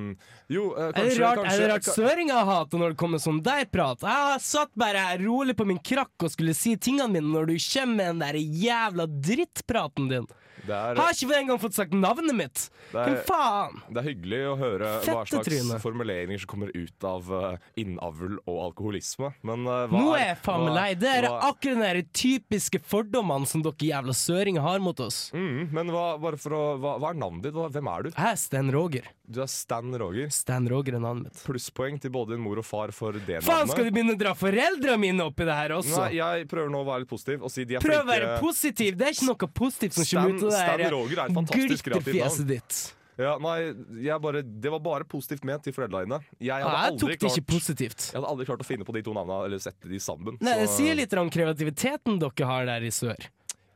jo, 0.50 0.72
eh, 0.74 0.88
Er 0.88 0.96
kanskje 0.96 1.14
det 1.14 1.22
rart, 1.22 1.38
er 1.38 1.44
kanskje, 1.44 1.62
det 1.62 1.70
rart 1.74 1.90
søringer 1.94 2.50
hater 2.50 2.82
når 2.82 2.96
det 2.96 3.00
kommer 3.04 3.22
sånn 3.22 3.44
der 3.46 3.70
prat? 3.70 4.02
Jeg 4.02 4.42
satt 4.48 4.74
bare 4.80 5.06
her 5.12 5.22
rolig 5.28 5.54
på 5.60 5.68
min 5.70 5.78
krakk 5.78 6.26
og 6.26 6.34
skulle 6.34 6.58
si 6.58 6.74
tingene 6.82 7.12
mine 7.14 7.30
når 7.30 7.52
du 7.52 7.56
kommer 7.62 7.96
med 8.02 8.12
den 8.16 8.26
der 8.26 8.42
jævla 8.66 9.08
drittpraten 9.30 10.10
din. 10.10 10.30
Det 10.66 10.74
er, 10.74 10.96
Har 10.98 11.14
ikke 11.14 11.38
engang 11.38 11.60
fått 11.62 11.76
sagt 11.78 11.94
navnet 11.94 12.36
mitt! 12.36 12.64
Er- 12.94 13.04
Hvem 13.12 13.18
faen? 13.28 13.82
det 13.94 14.02
er 14.02 14.08
hyggelig 14.08 14.40
å 14.48 14.56
høre 14.58 14.90
hva 15.04 15.04
slags 15.06 15.32
Fettetryne. 15.36 15.78
formuleringer 15.84 16.40
som 16.42 16.50
kommer 16.54 16.72
ut 16.74 17.08
av 17.08 17.30
uh, 17.32 17.58
innavl 17.78 18.38
og 18.48 18.58
alkoholisme. 18.70 19.34
Men 19.46 19.68
uh, 19.68 19.86
hva 19.92 20.02
Nå 20.02 20.16
er 20.18 20.26
jeg 20.32 20.40
faen 20.48 20.66
meg 20.66 20.74
lei. 20.80 20.88
Det 21.04 21.12
er 21.14 21.28
hva- 21.30 21.52
akkurat 21.52 22.00
de 22.00 22.04
typiske 22.24 22.82
fordommene 22.88 23.48
som 23.48 23.62
dere 23.66 23.76
jævla 23.92 24.16
søringer 24.18 24.66
har 24.66 24.80
mot 24.84 25.00
oss. 25.04 25.28
Mm, 25.36 25.68
men 25.76 25.94
hva, 25.94 26.08
bare 26.22 26.40
for 26.42 26.56
å, 26.58 26.64
hva, 26.82 26.98
hva 27.04 27.14
er 27.14 27.22
navnet 27.22 27.50
ditt? 27.50 27.54
Hvem 27.78 27.92
er 27.94 28.08
du? 28.08 28.12
Jeg 28.16 28.32
er 28.34 28.42
Sten 28.48 28.72
Roger. 28.74 29.08
Du 29.28 29.42
er 29.44 29.50
Stan 29.52 29.92
Roger. 30.00 30.30
Stan 30.32 30.64
Roger 30.72 30.96
er 30.96 31.02
navnet 31.04 31.28
mitt. 31.28 31.40
Plusspoeng 31.44 31.98
til 32.00 32.14
både 32.16 32.36
din 32.38 32.44
mor 32.46 32.62
og 32.62 32.66
far 32.66 32.94
for 32.96 33.12
det 33.18 33.26
navnet. 33.28 33.44
Faen, 33.44 33.68
skal 33.68 33.90
du 33.90 33.92
begynne 33.92 34.16
å 34.16 34.20
dra 34.20 34.32
foreldrene 34.40 35.00
mine 35.02 35.26
opp 35.28 35.44
i 35.44 35.48
det 35.50 35.58
her 35.58 35.74
også? 35.76 35.98
Nei, 36.00 36.14
jeg 36.16 36.48
prøver 36.48 36.72
nå 36.72 36.80
å 36.86 36.88
være 36.88 37.04
litt 37.04 37.12
positiv 37.12 37.44
og 37.44 37.52
si 37.52 37.66
de 37.68 37.76
er 37.76 37.84
Prøv 37.84 38.06
å 38.06 38.08
være 38.08 38.38
positiv! 38.40 38.96
Det 38.96 39.10
er 39.10 39.18
ikke 39.18 39.28
noe 39.28 39.50
positivt 39.60 39.98
som 40.00 40.08
kommer 40.08 40.38
ut 40.38 40.48
av 40.48 40.56
Stan 40.56 40.86
Roger 40.96 41.20
er 41.20 41.26
et 41.28 41.40
fantastisk 41.42 41.90
kreativt 41.92 42.22
navn. 42.24 42.48
ditt. 42.54 42.80
Ja, 43.18 43.32
nei, 43.42 43.56
jeg 44.06 44.22
bare, 44.22 44.44
det 44.46 44.72
var 44.72 44.82
bare 44.86 45.06
positivt 45.10 45.44
ment 45.50 45.64
til 45.66 45.74
foreldrene 45.74 46.06
dine. 46.06 46.20
Jeg 46.38 46.64
hadde, 46.64 46.72
Ja, 46.72 46.84
jeg 46.88 47.00
tok 47.02 47.10
det 47.10 47.32
ikke 47.32 47.48
positivt. 47.50 48.04
jeg 48.14 48.20
hadde 48.22 48.30
aldri 48.30 48.46
klart 48.46 48.62
å 48.62 48.68
finne 48.68 48.86
på 48.86 48.94
de 48.94 49.02
to 49.08 49.16
navna 49.18 49.40
eller 49.50 49.58
sette 49.60 49.90
de 49.90 49.98
sammen. 50.00 50.38
Nei, 50.40 50.54
Det 50.62 50.70
sier 50.70 50.96
litt 50.96 51.12
om 51.18 51.32
kreativiteten 51.34 52.20
dere 52.22 52.46
har 52.46 52.70
der 52.70 52.86
i 52.86 52.94
sør. 52.94 53.18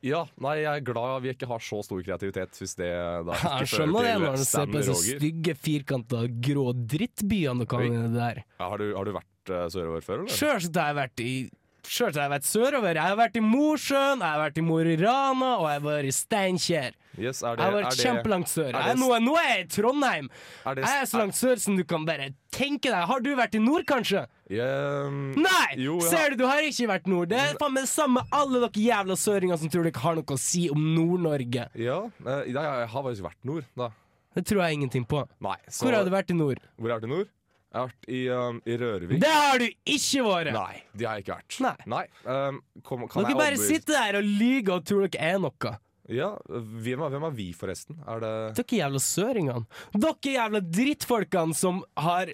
Ja, 0.02 0.24
nei, 0.42 0.56
jeg 0.64 0.82
er 0.82 0.86
glad 0.86 1.22
vi 1.22 1.30
ikke 1.36 1.46
har 1.50 1.62
så 1.62 1.84
stor 1.86 2.00
kreativitet 2.02 2.58
hvis 2.58 2.74
det 2.80 2.90
da 2.90 3.36
ikke 3.38 3.52
Jeg 3.62 3.70
skjønner 3.70 4.08
det 4.08 4.14
når 4.24 4.38
du 4.40 4.46
ser 4.50 4.72
på 4.72 4.80
disse 4.80 4.96
stygge, 5.20 5.54
firkanta, 5.62 6.24
grå 6.50 6.72
drittbyene 6.74 7.62
du 7.62 7.70
kan 7.70 7.84
Oi. 7.86 7.90
inni 7.92 8.14
der. 8.16 8.42
Ja, 8.58 8.70
har, 8.72 8.82
du, 8.82 8.96
har 8.98 9.06
du 9.06 9.14
vært 9.14 9.54
uh, 9.54 9.68
sørover 9.70 10.06
før, 10.06 10.24
eller? 10.24 10.34
Sjølsagt 10.34 10.82
har 10.82 10.90
jeg 10.90 11.00
vært 11.02 11.26
i 11.26 11.34
Sjølsagt 11.82 12.18
har 12.18 12.28
jeg 12.28 12.34
vært 12.36 12.48
sørover. 12.48 12.98
Jeg 12.98 13.10
har 13.10 13.18
vært 13.18 13.38
i 13.38 13.42
Mosjøen, 13.46 14.22
jeg 14.22 14.28
har 14.28 14.42
vært 14.42 14.60
i 14.62 14.64
Mo 14.66 14.76
i 14.82 14.98
Rana, 15.02 15.54
og 15.58 15.66
jeg 15.66 15.80
har 15.80 15.86
vært 15.86 16.10
i 16.10 16.14
Steinkjer. 16.14 16.98
Yes, 17.20 17.42
er 17.44 17.56
det, 17.56 17.64
Jeg 17.66 17.72
har 17.72 17.76
vært 17.82 17.98
kjempelangt 18.00 18.48
sør. 18.48 18.70
er 18.72 18.84
det- 18.88 19.00
nå, 19.00 19.10
nå 19.20 19.36
er 19.38 19.48
jeg 19.50 19.66
i 19.66 19.68
Trondheim. 19.82 20.30
Er 20.66 20.76
det, 20.76 20.86
Jeg 20.86 21.02
er 21.02 21.06
så 21.06 21.18
langt 21.20 21.36
sør 21.36 21.60
som 21.60 21.76
du 21.76 21.84
kan 21.84 22.06
bare 22.06 22.30
tenke 22.52 22.84
deg. 22.88 23.06
Har 23.08 23.20
du 23.20 23.36
vært 23.36 23.56
i 23.56 23.60
nord, 23.60 23.86
kanskje? 23.86 24.28
Yeah, 24.50 25.10
Nei! 25.10 25.76
Jo, 25.78 26.00
ja. 26.00 26.10
Ser 26.10 26.30
du, 26.32 26.36
du 26.38 26.46
har 26.48 26.62
ikke 26.62 26.88
vært 26.88 27.08
nord. 27.08 27.30
Det 27.30 27.38
er 27.40 27.58
faen 27.58 27.74
meg 27.74 27.84
det 27.84 27.90
samme 27.90 28.22
med 28.22 28.24
alle 28.32 28.60
dere 28.64 28.84
jævla 28.84 29.16
søringer 29.20 29.58
som 29.60 29.70
tror 29.70 29.84
dere 29.84 30.00
har 30.00 30.16
noe 30.16 30.24
å 30.24 30.40
si 30.40 30.70
om 30.70 30.80
Nord-Norge. 30.96 31.68
Ja, 31.76 32.00
eh, 32.26 32.44
jeg 32.52 32.56
har 32.56 32.88
faktisk 33.04 33.22
vært 33.28 33.44
nord, 33.44 33.66
da. 33.76 33.90
Det 34.36 34.46
tror 34.46 34.64
jeg 34.64 34.80
ingenting 34.80 35.06
på. 35.06 35.28
Nei, 35.42 35.58
så, 35.68 35.84
Hvor 35.84 35.94
har 35.94 36.04
du 36.06 36.12
vært 36.12 36.32
i 36.32 36.34
nord? 36.34 36.60
Hvor 36.80 36.90
har 36.92 37.00
du 37.00 37.08
vært 37.08 37.12
i 37.12 37.16
nord? 37.18 37.28
Jeg 37.72 37.80
har 37.80 37.88
vært 37.88 38.08
i, 38.12 38.28
um, 38.28 38.62
i 38.68 38.78
Rørvik. 38.78 39.20
Det 39.22 39.30
har 39.32 39.58
du 39.60 39.66
ikke 39.86 40.24
vært! 40.28 40.52
Nei, 40.52 40.82
det 40.96 41.08
har 41.08 41.16
jeg 41.20 41.24
ikke 41.26 41.38
vært. 41.38 41.88
Nei. 41.88 42.06
um, 42.26 42.62
kom, 42.84 43.08
kan 43.08 43.24
Dere 43.24 43.38
bare 43.40 43.58
sitter 43.58 43.94
der 43.96 44.18
og 44.20 44.24
lyver 44.28 44.74
og 44.76 44.84
tror 44.86 45.08
dere 45.08 45.22
er 45.36 45.40
noe. 45.40 45.78
Ja, 46.12 46.34
hvem 46.50 47.02
er, 47.06 47.16
hvem 47.16 47.26
er 47.30 47.36
vi, 47.36 47.50
forresten? 47.56 48.00
Er 48.08 48.22
det 48.24 48.34
Dere 48.60 48.80
jævla 48.84 49.02
søringene. 49.04 49.66
Dere 49.96 50.36
jævla 50.36 50.62
drittfolkene 50.68 51.58
som 51.58 51.84
har 52.00 52.34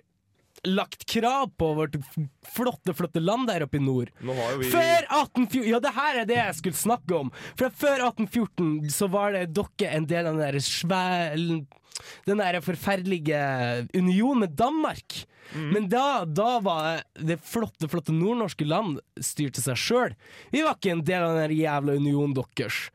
lagt 0.68 1.06
krav 1.06 1.52
på 1.58 1.68
vårt 1.78 1.96
flotte, 2.50 2.94
flotte 2.98 3.22
land 3.22 3.48
der 3.48 3.66
oppe 3.68 3.78
i 3.78 3.84
nord. 3.84 4.10
Vi 4.20 4.72
Før 4.72 5.06
1814 5.06 5.68
Ja, 5.70 5.80
det 5.84 5.94
her 5.96 6.22
er 6.22 6.30
det 6.30 6.40
jeg 6.40 6.56
skulle 6.60 6.80
snakke 6.80 7.20
om. 7.20 7.32
For 7.60 7.74
før 7.84 8.08
1814 8.10 8.90
så 8.94 9.10
var 9.14 9.36
det 9.38 9.46
dere 9.58 9.94
en 10.00 10.08
del 10.10 10.26
av 10.26 10.34
den 10.38 10.44
der 10.44 10.60
svære 10.64 11.60
Den 12.26 12.38
der 12.42 12.60
forferdelige 12.62 13.88
union 13.96 14.40
med 14.40 14.56
Danmark. 14.56 15.26
Mm. 15.56 15.70
Men 15.74 15.88
da, 15.90 16.26
da 16.26 16.60
var 16.60 17.02
det 17.16 17.40
flotte, 17.42 17.88
flotte 17.88 18.12
nordnorske 18.12 18.66
land 18.68 19.00
styrte 19.24 19.62
seg 19.64 19.78
sjøl. 19.80 20.16
Vi 20.52 20.62
var 20.66 20.76
ikke 20.76 20.92
en 20.92 21.04
del 21.08 21.24
av 21.24 21.38
den 21.40 21.56
jævla 21.58 21.96
unionen 21.96 22.34
deres. 22.36 22.90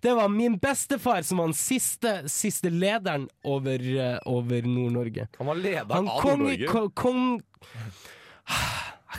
Det 0.00 0.14
var 0.14 0.28
min 0.30 0.56
bestefar 0.62 1.22
som 1.26 1.38
var 1.42 1.50
den 1.50 1.58
siste, 1.58 2.12
siste 2.30 2.70
lederen 2.70 3.28
over, 3.44 3.78
eh, 3.82 4.18
over 4.30 4.62
Nord-Norge. 4.62 5.28
Han 5.38 5.46
var 5.50 5.54
leder 5.58 5.92
Han 5.94 6.08
av 6.08 6.24
Nord-Norge. 6.24 6.66
ko- 6.70 6.88
kong 6.90 7.42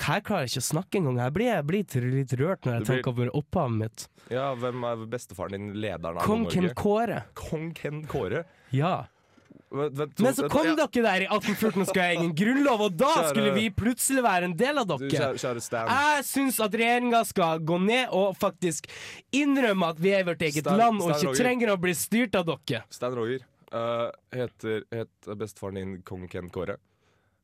Her 0.10 0.22
klarer 0.25 0.46
jeg 0.48 0.53
ikke 0.53 0.62
å 0.63 0.67
snakke 0.69 1.00
engang. 1.00 1.17
Jeg 1.19 1.34
blir, 1.36 1.50
jeg 1.50 1.65
blir 1.67 1.84
litt- 2.13 2.34
rørt 2.39 2.62
når 2.65 2.74
jeg 2.74 2.81
blir- 2.86 3.03
tenker 3.03 3.08
over 3.10 3.29
opphavet 3.36 3.77
mitt. 3.77 4.08
Ja, 4.31 4.55
Hvem 4.55 4.84
er 4.86 5.05
bestefaren 5.05 5.51
din 5.51 5.74
lederen 5.74 6.17
av 6.17 6.24
Kong 6.24 6.46
Ken 6.48 6.63
Nord-Norge? 6.63 6.75
Kåre. 6.75 7.24
Kong 7.36 7.74
Ken 7.74 8.03
Kåre. 8.05 8.46
Ja. 8.72 9.05
Men 9.69 10.33
så 10.33 10.47
kom 10.49 10.65
dere 10.65 10.88
der 10.89 11.23
i 11.23 11.27
1814 11.29 11.83
og 11.83 11.89
skulle 11.91 12.05
ha 12.07 12.15
egen 12.15 12.31
grunnlov, 12.33 12.81
og 12.88 12.95
da 12.97 13.11
skulle 13.29 13.51
vi 13.53 13.67
plutselig 13.69 14.23
være 14.25 14.49
en 14.49 14.55
del 14.57 14.81
av 14.81 14.89
dere. 14.89 15.29
Jeg 15.38 16.25
syns 16.25 16.57
at 16.65 16.77
regjeringa 16.81 17.21
skal 17.29 17.61
gå 17.61 17.77
ned 17.83 18.09
og 18.17 18.33
faktisk 18.41 18.89
innrømme 19.35 19.91
at 19.93 20.01
vi 20.01 20.15
er 20.17 20.25
vårt 20.25 20.41
eget 20.41 20.65
land 20.65 21.01
og 21.05 21.13
ikke 21.13 21.35
trenger 21.38 21.75
å 21.75 21.77
bli 21.81 21.93
styrt 21.93 22.35
av 22.39 22.49
dere. 22.49 22.83
Stan 22.89 23.13
Roger. 23.13 23.45
eh, 23.71 24.09
heter 24.33 24.83
het 24.89 25.27
bestefaren 25.38 25.75
din 25.77 26.01
kong 26.01 26.27
Ken 26.27 26.49
Kåre? 26.49 26.79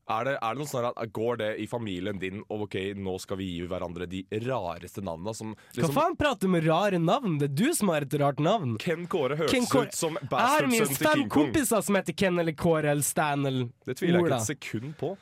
Er 0.06 0.22
det, 0.28 0.32
er 0.38 0.54
det 0.54 0.60
noe 0.62 0.70
sånn 0.70 0.84
at 0.86 1.12
Går 1.16 1.38
det 1.40 1.48
i 1.58 1.66
familien 1.66 2.18
din 2.22 2.42
og 2.46 2.66
ok, 2.68 2.76
nå 2.94 3.16
skal 3.18 3.40
vi 3.40 3.48
gi 3.56 3.66
hverandre 3.66 4.06
de 4.06 4.20
rareste 4.46 5.02
navnene? 5.02 5.34
Som, 5.34 5.54
Hva 5.74 5.80
liksom, 5.80 5.94
faen 5.96 6.14
prater 6.20 6.46
du 6.46 6.52
med 6.54 6.66
rare 6.68 7.00
navn? 7.02 7.38
Det 7.42 7.48
er 7.50 7.54
du 7.58 7.74
som 7.74 7.90
har 7.90 8.06
et 8.06 8.14
rart 8.22 8.38
navn. 8.38 8.76
Ken 8.82 9.08
Kåre 9.10 9.34
høres 9.40 9.50
Ken 9.50 9.66
Kåre- 9.66 9.90
ut 9.90 9.98
som 9.98 10.14
Jeg 10.14 10.28
har 10.28 10.30
bastardsønnen 10.36 10.74
minst 10.76 10.94
til 10.94 11.06
fem 11.08 11.18
King 11.18 11.28
Kong. 11.28 11.48
kompiser 11.50 11.82
som 11.88 11.98
heter 11.98 12.18
Ken 12.22 12.38
eller 12.44 12.54
Kåre 12.54 12.92
eller 12.94 13.06
Stan 13.06 13.46
eller 13.50 13.72
Det 13.86 13.96
tviler 13.98 14.20
jeg 14.20 14.28
ikke 14.28 14.38
et 14.38 14.50
sekund 14.52 14.94
på. 15.00 15.16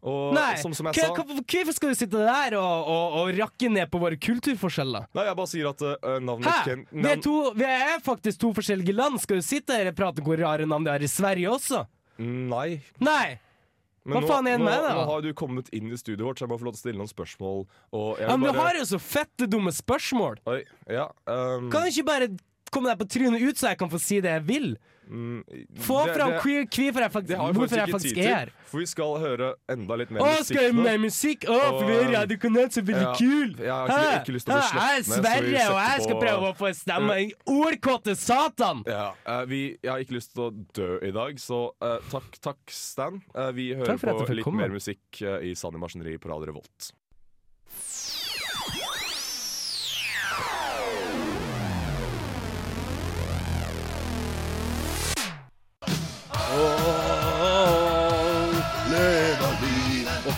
Og 0.00 0.32
Nei, 0.32 0.54
som, 0.56 0.72
som 0.72 0.86
jeg 0.88 0.96
sa 0.96 1.10
hvorfor 1.12 1.74
skal 1.76 1.90
du 1.92 1.98
sitte 1.98 2.16
der 2.24 2.54
og, 2.56 2.86
og, 2.88 3.16
og 3.20 3.34
rakke 3.36 3.68
ned 3.68 3.90
på 3.92 4.00
våre 4.00 4.16
kulturforskjeller? 4.16 5.10
Nei, 5.12 5.26
jeg 5.28 5.36
bare 5.36 5.50
sier 5.52 5.68
at 5.68 5.84
uh, 5.84 6.14
navnet 6.24 6.48
Hæ? 6.48 6.54
Ken 6.64 6.86
Vi 6.88 7.04
er, 7.10 7.20
to, 7.20 7.34
vi 7.52 7.66
er 7.68 8.00
faktisk 8.06 8.40
to 8.40 8.54
forskjellige 8.56 8.96
land. 8.96 9.20
Skal 9.20 9.42
du 9.42 9.44
sitte 9.44 9.76
her 9.76 9.92
og 9.92 9.98
prate 10.00 10.24
om 10.24 10.30
hvor 10.30 10.40
rare 10.40 10.64
navn 10.64 10.88
de 10.88 10.94
har 10.94 11.04
i 11.04 11.10
Sverige 11.12 11.52
også? 11.52 11.84
Nei. 12.24 12.80
Nei! 13.04 13.36
Men 14.08 14.16
Hva 14.24 14.30
faen 14.30 14.48
er 14.48 14.56
en 14.56 14.64
med 14.64 14.78
da? 14.80 14.92
Nå 14.96 15.02
har 15.10 15.24
du 15.24 15.32
kommet 15.36 15.68
inn 15.76 15.90
i 15.92 15.98
studioet 16.00 16.24
vårt, 16.24 16.40
så 16.40 16.46
jeg 16.46 16.52
må 16.52 16.58
få 16.60 16.68
lov 16.70 16.76
til 16.76 16.80
å 16.80 16.84
stille 16.86 17.00
noen 17.02 17.10
spørsmål. 17.10 17.66
Ja, 18.22 18.36
men 18.36 18.46
du 18.48 18.60
har 18.60 18.78
jo 18.78 18.86
så 18.88 19.00
fette 19.02 19.48
dumme 19.50 19.72
spørsmål. 19.76 20.40
Oi, 20.48 20.62
ja, 20.88 21.10
um, 21.28 21.68
Kan 21.72 21.84
du 21.84 21.92
ikke 21.92 22.06
bare 22.08 22.30
komme 22.72 22.88
deg 22.88 23.02
på 23.02 23.08
trynet 23.12 23.44
ut, 23.44 23.60
så 23.60 23.72
jeg 23.74 23.80
kan 23.82 23.92
få 23.92 24.00
si 24.00 24.22
det 24.24 24.32
jeg 24.38 24.46
vil? 24.48 24.70
Mm, 25.10 25.42
Få 25.84 26.06
det- 26.06 26.14
fram 26.16 26.30
det- 26.30 26.40
hvorfor 26.40 27.00
jeg 27.04 27.12
faktisk, 27.12 27.38
hvorfor 27.56 27.76
jeg 27.76 27.88
faktisk 27.94 28.18
er 28.18 28.28
her. 28.34 28.52
for 28.70 28.78
vi 28.78 28.86
skal 28.86 29.18
høre 29.18 29.48
enda 29.68 29.96
litt 30.00 30.10
mer 30.10 30.20
Åh, 30.22 30.38
musikk 30.38 30.56
skal 30.56 30.72
nå. 30.74 30.82
Mer 30.86 30.98
musikk? 31.02 31.44
Å, 31.50 31.58
for 31.78 31.84
vi 31.88 31.92
er 31.96 32.04
Og, 32.06 32.14
radiokanal, 32.14 32.68
så 32.70 32.82
veldig 32.86 33.06
ja, 33.08 33.14
kul! 33.18 33.54
jeg 33.58 33.70
har 33.70 33.88
ikke- 33.88 34.20
ikke 34.22 34.34
lyst 34.36 34.46
til 34.46 34.54
å 34.54 34.60
bli 34.60 34.68
slått 34.70 34.96
vi 35.00 35.02
Sverre, 35.10 35.64
og 35.70 35.80
jeg 35.90 36.02
skal 36.06 36.20
prøve 36.20 36.44
å 36.50 36.56
få 36.56 36.74
stemme 36.74 37.10
en 37.20 37.32
ordkåte 37.46 38.16
satan! 38.16 38.84
Ja, 38.86 39.12
uh, 39.26 39.44
vi, 39.46 39.76
jeg 39.82 39.90
har 39.90 39.98
ikke 39.98 40.16
lyst 40.18 40.32
til 40.34 40.42
å 40.46 40.50
dø 40.72 40.98
i 41.02 41.10
dag, 41.10 41.34
så 41.36 41.70
uh, 41.82 41.98
takk, 42.10 42.40
takk 42.40 42.58
Stan. 42.70 43.20
Uh, 43.34 43.50
vi 43.52 43.74
hører 43.74 43.98
på 43.98 44.34
litt 44.34 44.46
mer 44.54 44.68
musikk 44.70 45.22
i 45.22 45.54
Sanne 45.54 45.78
Maskineri 45.78 46.18
på 46.18 46.28
Radio 46.30 46.46
Revolt. 46.52 46.92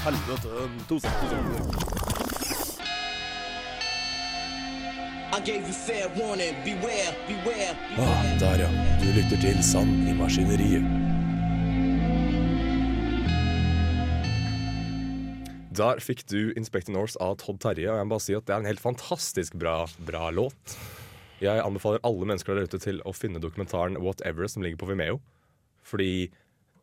I 0.05 0.11
To 0.11 0.99
you 5.53 5.73
fair 5.73 6.09
warning. 6.19 6.57
Beware, 6.65 7.15
beware. 7.29 7.77
Ah, 7.97 8.39
der 8.41 8.59
ja. 8.65 8.71
Du 8.99 9.07
lytter 9.15 9.39
til 9.41 9.63
Sand 9.63 10.09
i 10.09 10.13
Maskineriet. 10.19 10.83
Der 15.71 16.03
fikk 16.03 16.27
du 16.27 16.51
Inspector 16.57 16.91
Norse 16.93 17.15
av 17.23 17.37
Todd 17.39 17.63
Terje, 17.63 17.87
og 17.87 18.03
jeg 18.03 18.07
må 18.11 18.17
bare 18.17 18.27
si 18.27 18.35
at 18.35 18.51
det 18.51 18.57
er 18.57 18.61
en 18.65 18.67
helt 18.73 18.83
fantastisk 18.83 19.55
bra, 19.55 19.87
bra 20.03 20.35
låt. 20.35 20.79
Jeg 21.39 21.63
anbefaler 21.63 22.03
alle 22.03 22.27
mennesker 22.27 22.59
der 22.59 22.67
ute 22.67 22.83
til 22.83 22.99
å 23.07 23.15
finne 23.15 23.39
dokumentaren 23.39 24.03
Whatever 24.03 24.51
som 24.51 24.67
ligger 24.67 24.83
på 24.83 24.91
Vimeo. 24.91 25.23
Fordi 25.87 26.27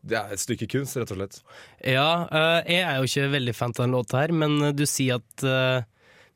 det 0.02 0.18
er 0.20 0.34
et 0.34 0.42
stykke 0.42 0.68
kunst, 0.72 0.98
rett 1.00 1.12
og 1.14 1.20
slett. 1.20 1.40
Ja, 1.84 2.10
uh, 2.32 2.60
jeg 2.64 2.84
er 2.86 3.00
jo 3.00 3.10
ikke 3.10 3.32
veldig 3.36 3.56
fan 3.58 3.76
av 3.76 3.84
den 3.84 3.96
låta 3.98 4.22
her, 4.22 4.34
men 4.36 4.58
eh, 4.64 4.76
du 4.76 4.86
sier 4.88 5.20
at 5.20 5.44
uh, 5.46 5.84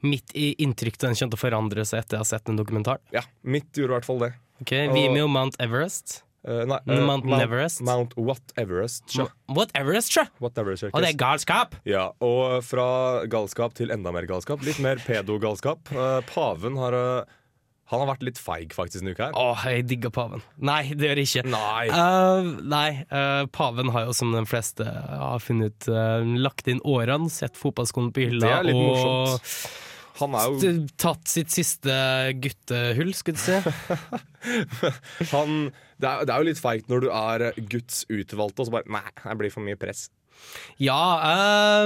mitt 0.03 0.33
inntrykk 0.35 0.99
av 0.99 1.09
den 1.09 1.19
til 1.21 1.37
å 1.37 1.39
forandre 1.39 1.85
seg 1.87 2.03
etter 2.03 2.17
jeg 2.17 2.25
har 2.25 2.31
sett 2.33 2.45
den 2.49 2.59
dokumentaren. 2.59 3.03
Ja, 3.15 3.23
mitt 3.41 3.71
gjorde 3.71 3.95
i 3.95 3.97
hvert 4.01 4.09
fall 4.09 4.21
det. 4.25 4.33
Ok, 4.63 4.75
Vimeo 4.93 5.29
Mount 5.31 5.59
Everest. 5.63 6.21
Uh, 6.43 6.65
nei, 6.67 6.77
Mount 7.07 7.29
Everest? 7.39 7.79
Mount 7.87 8.17
What 8.19 8.51
Everest. 8.59 9.15
What 9.47 9.71
Everest, 9.79 10.11
sjø! 10.11 10.25
What 10.43 10.59
Everest, 10.59 10.89
Og 10.91 10.99
det 10.99 11.13
er 11.13 11.19
galskap! 11.19 11.77
Ja, 11.87 12.09
og 12.19 12.59
fra 12.67 13.23
galskap 13.31 13.77
til 13.79 13.95
enda 13.95 14.11
mer 14.11 14.27
galskap. 14.27 14.63
Litt 14.67 14.81
mer 14.83 14.99
pedogalskap. 14.99 15.87
Uh, 15.95 16.19
paven 16.27 16.75
har 16.81 16.97
eh, 16.99 17.39
Han 17.91 18.01
har 18.01 18.09
vært 18.13 18.23
litt 18.25 18.39
feig 18.39 18.73
faktisk 18.73 19.01
denne 19.01 19.13
uka 19.13 19.27
her. 19.27 19.37
Åh, 19.37 19.63
jeg 19.75 19.85
digger 19.91 20.13
paven. 20.15 20.43
Nei, 20.63 20.81
det 20.95 21.09
gjør 21.09 21.19
jeg 21.21 21.29
ikke. 21.29 21.43
Nei. 21.51 21.85
uh, 21.91 22.51
nei, 22.63 22.87
uh, 23.11 23.43
paven 23.53 23.91
har 23.93 24.07
jo 24.07 24.15
som 24.17 24.31
de 24.33 24.43
fleste 24.49 24.87
har 24.87 25.43
funnet 25.43 25.75
ut, 25.75 25.89
uh, 25.91 26.23
lagt 26.39 26.69
inn 26.71 26.81
årene, 26.87 27.29
sett 27.33 27.59
fotballskoene 27.59 28.13
på 28.15 28.29
hylla 28.29 28.47
Det 28.47 28.53
er 28.55 28.69
litt 28.69 28.79
og 28.79 28.87
morsomt. 28.87 29.57
Han 30.19 30.35
er 30.37 30.49
jo 30.53 30.73
tatt 31.01 31.29
sitt 31.29 31.51
siste 31.51 31.93
guttehull, 32.37 33.13
skulle 33.17 33.39
du 33.39 33.43
si. 33.43 33.55
han, 35.33 35.55
det, 35.97 36.07
er, 36.07 36.25
det 36.27 36.33
er 36.33 36.37
jo 36.37 36.49
litt 36.51 36.61
feigt 36.61 36.91
når 36.91 37.05
du 37.05 37.09
er 37.09 37.47
Guds 37.57 38.03
utvalgte, 38.07 38.61
og 38.61 38.69
så 38.69 38.75
bare 38.77 38.93
Nei, 38.93 39.07
det 39.23 39.39
blir 39.41 39.53
for 39.53 39.65
mye 39.65 39.79
press. 39.79 40.07
Ja 40.81 40.99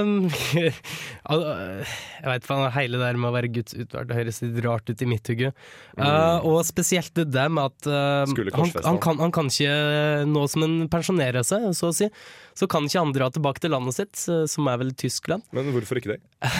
um, 0.00 0.28
Jeg 0.32 2.24
veit 2.24 2.46
faen, 2.48 2.64
hele 2.74 2.98
det 2.98 3.04
der 3.04 3.18
med 3.20 3.30
å 3.30 3.34
være 3.34 3.50
Guds 3.52 3.76
utvalgte 3.76 4.16
høres 4.16 4.40
litt 4.44 4.58
rart 4.64 4.88
ut 4.88 5.04
i 5.04 5.08
mitt 5.08 5.28
hugge. 5.28 5.52
Uh, 5.98 6.40
og 6.46 6.62
spesielt 6.66 7.12
det 7.18 7.28
der 7.34 7.50
med 7.52 7.68
at 7.68 7.88
uh, 7.90 8.24
han, 8.24 8.72
han, 8.86 9.00
kan, 9.02 9.20
han 9.20 9.34
kan 9.34 9.50
ikke, 9.52 9.74
nå 10.28 10.46
som 10.50 10.64
han 10.64 10.78
pensjonerer 10.92 11.46
seg, 11.46 11.68
så 11.76 11.92
å 11.92 11.96
si, 11.96 12.08
så 12.58 12.68
kan 12.70 12.88
ikke 12.88 13.04
han 13.04 13.14
dra 13.14 13.28
tilbake 13.34 13.62
til 13.62 13.74
landet 13.74 13.98
sitt, 13.98 14.24
eh, 14.26 14.42
som 14.50 14.66
er 14.70 14.80
vel 14.80 14.90
Tyskland. 14.98 15.44
Men 15.54 15.70
hvorfor 15.74 16.00
ikke 16.00 16.16
det? 16.16 16.20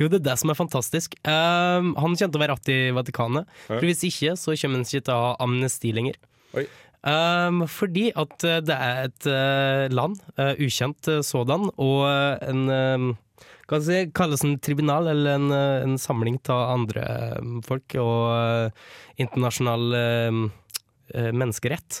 Jo, 0.00 0.08
det 0.08 0.22
er 0.22 0.26
det 0.30 0.36
som 0.40 0.52
er 0.52 0.56
fantastisk. 0.56 1.18
Uh, 1.26 1.82
han 1.82 1.92
kommer 1.98 2.16
til 2.16 2.38
å 2.38 2.42
være 2.44 2.56
att 2.56 2.72
i 2.72 2.78
Vatikanet. 2.96 3.58
For 3.66 3.84
Hvis 3.84 4.06
ikke, 4.08 4.36
så 4.40 4.56
kommer 4.56 4.80
han 4.80 4.88
ikke 4.88 5.04
til 5.04 5.14
å 5.16 5.26
ha 5.26 5.34
amnesti 5.44 5.92
lenger. 5.92 6.16
Oi. 6.56 6.64
Ehm, 7.06 7.62
fordi 7.70 8.08
at 8.18 8.44
eh, 8.44 8.60
det 8.64 8.74
er 8.74 9.00
et 9.06 9.28
uh, 9.30 9.86
land, 9.94 10.18
uh, 10.34 10.54
ukjent 10.58 11.10
uh, 11.12 11.20
sådan, 11.22 11.68
og 11.78 12.02
en 12.42 12.64
um, 12.74 13.08
skal 13.62 13.82
jeg 13.82 13.86
si, 13.86 14.12
kalles 14.16 14.42
en 14.46 14.56
tribunal, 14.64 15.10
eller 15.12 15.36
en, 15.36 15.52
en 15.52 15.98
samling 16.00 16.38
av 16.48 16.70
andre 16.72 17.02
eh, 17.04 17.50
folk, 17.66 17.98
og 18.00 19.20
internasjonal 19.20 19.92
menneskerett. 21.36 21.98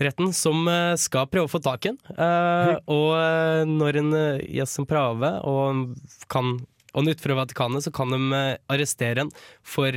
Retten 0.00 0.32
som 0.32 0.64
skal 0.96 1.28
prøve 1.28 1.44
å 1.44 1.52
få 1.52 1.60
tak 1.60 1.84
i 1.84 1.90
en. 1.92 1.98
Eh, 2.16 2.72
og 2.88 3.68
når 3.68 4.00
en 4.00 4.10
gjør 4.48 4.70
som 4.72 4.88
prøver, 4.88 5.36
og 5.44 5.92
kan 6.32 6.56
og 6.94 7.10
ut 7.10 7.20
fra 7.20 7.36
Vatikanet 7.36 7.84
så 7.84 7.92
kan 7.92 8.12
de 8.14 8.40
arrestere 8.72 9.26
en 9.26 9.32
for 9.60 9.92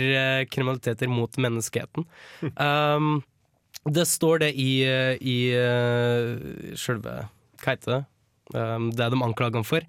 kriminaliteter 0.52 1.08
mot 1.08 1.40
menneskeheten. 1.40 2.08
Um, 2.58 3.20
det 3.94 4.08
står 4.08 4.38
det 4.46 4.54
i, 4.56 4.84
eh, 4.84 5.18
i 5.22 5.38
uh, 5.56 6.76
sjølve 6.76 7.28
Hva 7.64 7.74
heter 7.74 7.92
det? 7.92 8.04
Um, 8.56 8.92
det 8.92 9.12
de 9.12 9.24
anklager 9.24 9.56
ham 9.56 9.64
for. 9.64 9.82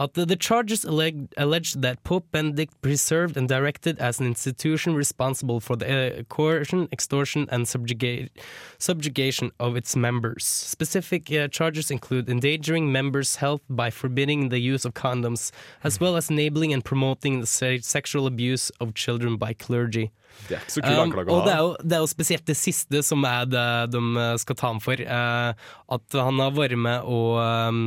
At 0.00 0.14
the, 0.14 0.24
the 0.24 0.36
charges 0.36 0.84
alleged, 0.84 1.34
alleged 1.36 1.82
that 1.82 2.02
Pope 2.02 2.24
Benedict 2.32 2.72
preserved 2.80 3.36
and 3.36 3.46
directed 3.46 3.98
as 3.98 4.18
an 4.18 4.26
institution 4.26 4.94
responsible 4.94 5.60
for 5.60 5.76
the 5.76 6.20
uh, 6.20 6.22
coercion, 6.22 6.88
extortion, 6.92 7.46
and 7.50 7.66
subjuga- 7.66 8.30
subjugation 8.78 9.50
of 9.60 9.76
its 9.76 9.94
members. 9.94 10.44
Specific 10.44 11.30
uh, 11.30 11.48
charges 11.48 11.90
include 11.90 12.30
endangering 12.30 12.90
members' 12.90 13.36
health 13.36 13.60
by 13.68 13.90
forbidding 13.90 14.48
the 14.48 14.60
use 14.60 14.86
of 14.86 14.94
condoms, 14.94 15.50
as 15.84 16.00
well 16.00 16.16
as 16.16 16.30
enabling 16.30 16.72
and 16.72 16.84
promoting 16.84 17.40
the 17.40 17.46
se 17.46 17.80
sexual 17.80 18.26
abuse 18.26 18.70
of 18.80 18.94
children 18.94 19.36
by 19.36 19.52
clergy. 19.52 20.10
Det 20.48 20.56
er 20.56 20.62
ikke 20.62 20.74
så 20.76 20.82
kul 20.84 20.92
Um, 20.96 21.02
anklage 21.06 21.32
å 21.32 21.36
og 21.38 21.46
det 21.46 21.52
er, 21.54 21.62
jo, 21.64 21.70
det 21.82 21.96
er 21.96 22.02
jo 22.04 22.10
spesielt 22.10 22.46
det 22.46 22.56
siste 22.58 23.02
som 23.02 23.24
er 23.26 23.46
det 23.50 23.66
de 23.94 24.02
skal 24.42 24.58
ta 24.60 24.68
ham 24.70 24.80
for. 24.84 25.00
Uh, 25.00 25.52
at 25.96 26.18
han 26.18 26.42
har 26.42 26.52
vært 26.56 26.76
med 26.78 27.08
og, 27.08 27.38
um, 27.40 27.80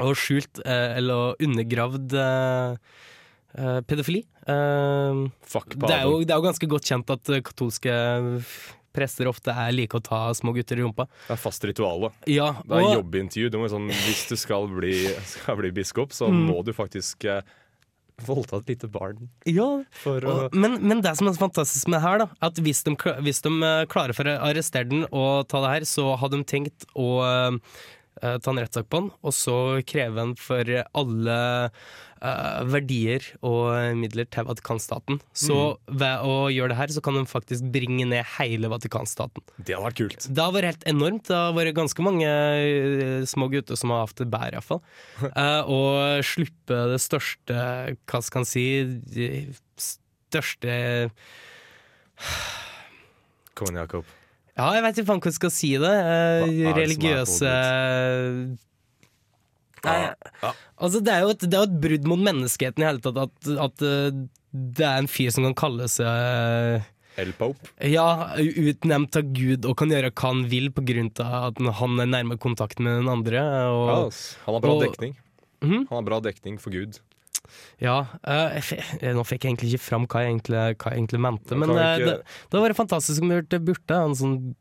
og 0.00 0.16
skjult 0.18 0.62
uh, 0.64 0.96
eller 0.98 1.36
undergravd 1.44 2.16
uh, 2.18 2.74
pedofili. 3.88 4.24
Fuck 4.48 5.74
det, 5.76 5.92
er 5.92 6.04
jo, 6.08 6.20
det 6.24 6.32
er 6.32 6.40
jo 6.40 6.46
ganske 6.46 6.68
godt 6.70 6.88
kjent 6.88 7.10
at 7.12 7.30
katolske 7.44 7.94
prester 8.98 9.28
ofte 9.30 9.52
er 9.52 9.74
like 9.74 9.94
å 9.98 10.02
ta 10.02 10.20
små 10.34 10.54
gutter 10.56 10.80
i 10.80 10.84
rumpa. 10.84 11.06
Det 11.28 11.34
er 11.36 11.40
fast 11.40 11.64
rituale. 11.68 12.10
Ja, 12.30 12.54
Det 12.64 12.80
er 12.80 12.96
jobbintervju. 12.98 13.50
Du 13.52 13.58
sånn, 13.70 13.90
hvis 13.92 14.24
du 14.30 14.34
skal 14.40 14.66
bli, 14.72 14.94
skal 15.34 15.58
bli 15.60 15.70
biskop, 15.76 16.14
så 16.16 16.30
Mm. 16.32 16.46
må 16.50 16.62
du 16.64 16.72
faktisk 16.76 17.28
eh, 18.18 18.24
voldta 18.26 18.60
et 18.60 18.72
lite 18.72 18.90
barn. 18.92 19.28
Ja, 19.48 19.68
For 20.02 20.24
å 20.24 20.38
men, 20.52 20.78
men 20.82 21.02
det 21.04 21.14
som 21.18 21.30
er 21.30 21.38
fantastisk 21.38 21.88
med 21.88 22.00
det 22.00 22.06
her, 22.06 22.24
da, 22.24 22.28
at 22.48 22.58
hvis 22.62 22.82
de, 22.86 22.96
hvis 23.24 23.42
de 23.44 23.52
eh, 23.54 23.84
klarer 23.90 24.16
for 24.16 24.28
å 24.28 24.38
arrestere 24.50 24.90
den 24.90 25.06
og 25.08 25.46
ta 25.50 25.62
det 25.64 25.76
her, 25.76 25.88
så 25.88 26.12
har 26.18 26.34
de 26.34 26.42
tenkt 26.48 26.88
å 26.98 27.08
uh, 27.22 27.78
ta 28.18 28.50
en 28.50 28.58
rettssak 28.58 28.88
på 28.90 29.02
den, 29.04 29.10
og 29.22 29.34
så 29.36 29.56
kreve 29.86 30.18
den 30.18 30.34
for 30.40 30.74
alle 30.98 31.38
eh, 32.20 32.60
verdier 32.68 33.24
og 33.46 33.96
midler 33.98 34.28
til 34.32 34.46
Vatikanstaten. 34.48 35.20
Så 35.36 35.78
ved 35.86 36.24
å 36.26 36.48
gjøre 36.52 36.72
det 36.72 36.78
her, 36.80 36.92
så 36.94 37.02
kan 37.04 37.18
de 37.18 37.24
faktisk 37.28 37.70
bringe 37.74 38.06
ned 38.08 38.26
hele 38.36 38.70
Vatikanstaten. 38.72 39.44
Det 39.58 39.76
hadde 39.76 39.86
vært 39.86 40.00
kult. 40.02 40.28
Det 40.28 40.44
har 40.44 40.54
vært 40.56 40.70
helt 40.72 40.86
enormt. 40.90 41.26
Det 41.30 41.38
har 41.38 41.56
vært 41.56 41.78
ganske 41.78 42.06
mange 42.06 42.28
eh, 42.28 43.26
små 43.28 43.50
gutter 43.52 43.78
som 43.78 43.94
har 43.94 44.06
hatt 44.06 44.18
det 44.20 44.28
bedre, 44.32 44.58
iallfall. 44.58 44.82
Uh, 45.22 45.62
og 45.78 46.26
sluppe 46.26 46.84
det 46.92 47.00
største 47.02 47.56
Hva 48.08 48.20
skal 48.24 48.44
en 48.44 48.48
si 48.48 48.64
det 49.08 49.30
Største 49.78 50.74
Kom 53.56 53.70
igjen, 53.70 53.80
Jakob. 53.80 54.08
Ja, 54.58 54.72
jeg 54.74 54.82
veit 54.82 54.98
ikke 54.98 55.08
faen 55.12 55.20
hva 55.22 55.30
jeg 55.30 55.36
skal 55.36 55.52
si 55.54 55.70
det. 55.78 55.92
Eh, 55.94 56.72
religiøse 56.74 57.52
Nei, 59.84 60.14
Ja. 60.42 60.52
altså 60.80 61.00
det 61.04 61.12
er 61.14 61.20
jo 61.26 61.30
et, 61.34 61.40
det 61.50 61.54
er 61.58 61.62
et 61.68 61.80
brudd 61.80 62.06
mot 62.06 62.18
menneskeheten 62.18 62.82
i 62.82 62.86
hele 62.88 63.00
tatt 63.04 63.16
at, 63.18 63.50
at 63.68 63.82
eh, 63.82 64.10
det 64.52 64.84
er 64.86 64.98
en 65.02 65.06
fyr 65.10 65.30
som 65.34 65.44
kan 65.44 65.54
kalle 65.54 65.88
seg 65.92 66.84
El 67.18 67.32
Pope. 67.34 67.66
ja, 67.82 68.34
utnevnt 68.38 69.16
av 69.18 69.32
Gud 69.34 69.66
og 69.66 69.76
kan 69.80 69.90
gjøre 69.90 70.12
hva 70.14 70.28
han 70.30 70.44
vil 70.48 70.70
av 70.70 71.48
at 71.50 71.58
han 71.80 71.98
er 72.00 72.06
nærmere 72.06 72.38
kontakt 72.38 72.78
med 72.78 73.00
den 73.02 73.08
andre. 73.10 73.42
Og, 73.74 73.88
ja, 73.90 73.96
han 74.46 74.54
har 74.54 74.60
bra 74.62 74.72
og- 74.76 74.82
dekning. 74.86 75.16
Mhm. 75.60 75.88
Han 75.90 75.96
har 75.98 76.02
bra 76.06 76.20
dekning 76.20 76.58
for 76.60 76.70
Gud. 76.70 77.00
ja, 77.80 78.06
Uh, 78.26 78.54
jeg 79.00 79.14
nå 79.16 79.24
fikk 79.24 79.42
jeg 79.44 79.52
egentlig 79.56 79.72
ikke 79.74 79.80
fram 79.88 80.06
hva 80.06 80.20
jeg 80.22 80.34
egentlig, 80.36 80.58
hva 80.78 80.90
jeg 80.92 80.98
egentlig 81.00 81.20
mente, 81.20 81.56
men 81.56 81.68
ikke- 81.70 82.04
det, 82.06 82.22
det 82.50 82.60
var 82.60 82.74
fantastisk 82.74 83.22
om 83.22 83.28
du 83.28 83.34
hørte 83.40 83.58
Burte. 83.64 83.94
Han 83.94 84.14
sånn 84.14 84.54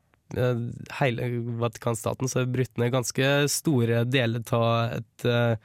hele 1.00 1.30
Vatikanstaten 1.62 2.28
så 2.28 2.40
har 2.42 2.46
brutt 2.52 2.78
ned 2.78 2.92
ganske 2.92 3.30
store 3.50 4.04
deler 4.06 4.44
av 4.54 4.98
et 5.00 5.26
eh, 5.26 5.58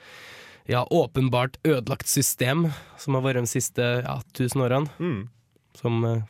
ja, 0.70 0.84
åpenbart 0.90 1.58
ødelagt 1.66 2.06
system 2.06 2.68
som 2.98 3.14
har 3.18 3.22
vært 3.26 3.42
de 3.42 3.50
siste 3.50 3.82
ja, 4.06 4.20
tusen 4.32 4.62
årene, 4.62 4.88
Mm. 5.02 5.28
som 5.74 6.04
uh, 6.04 6.20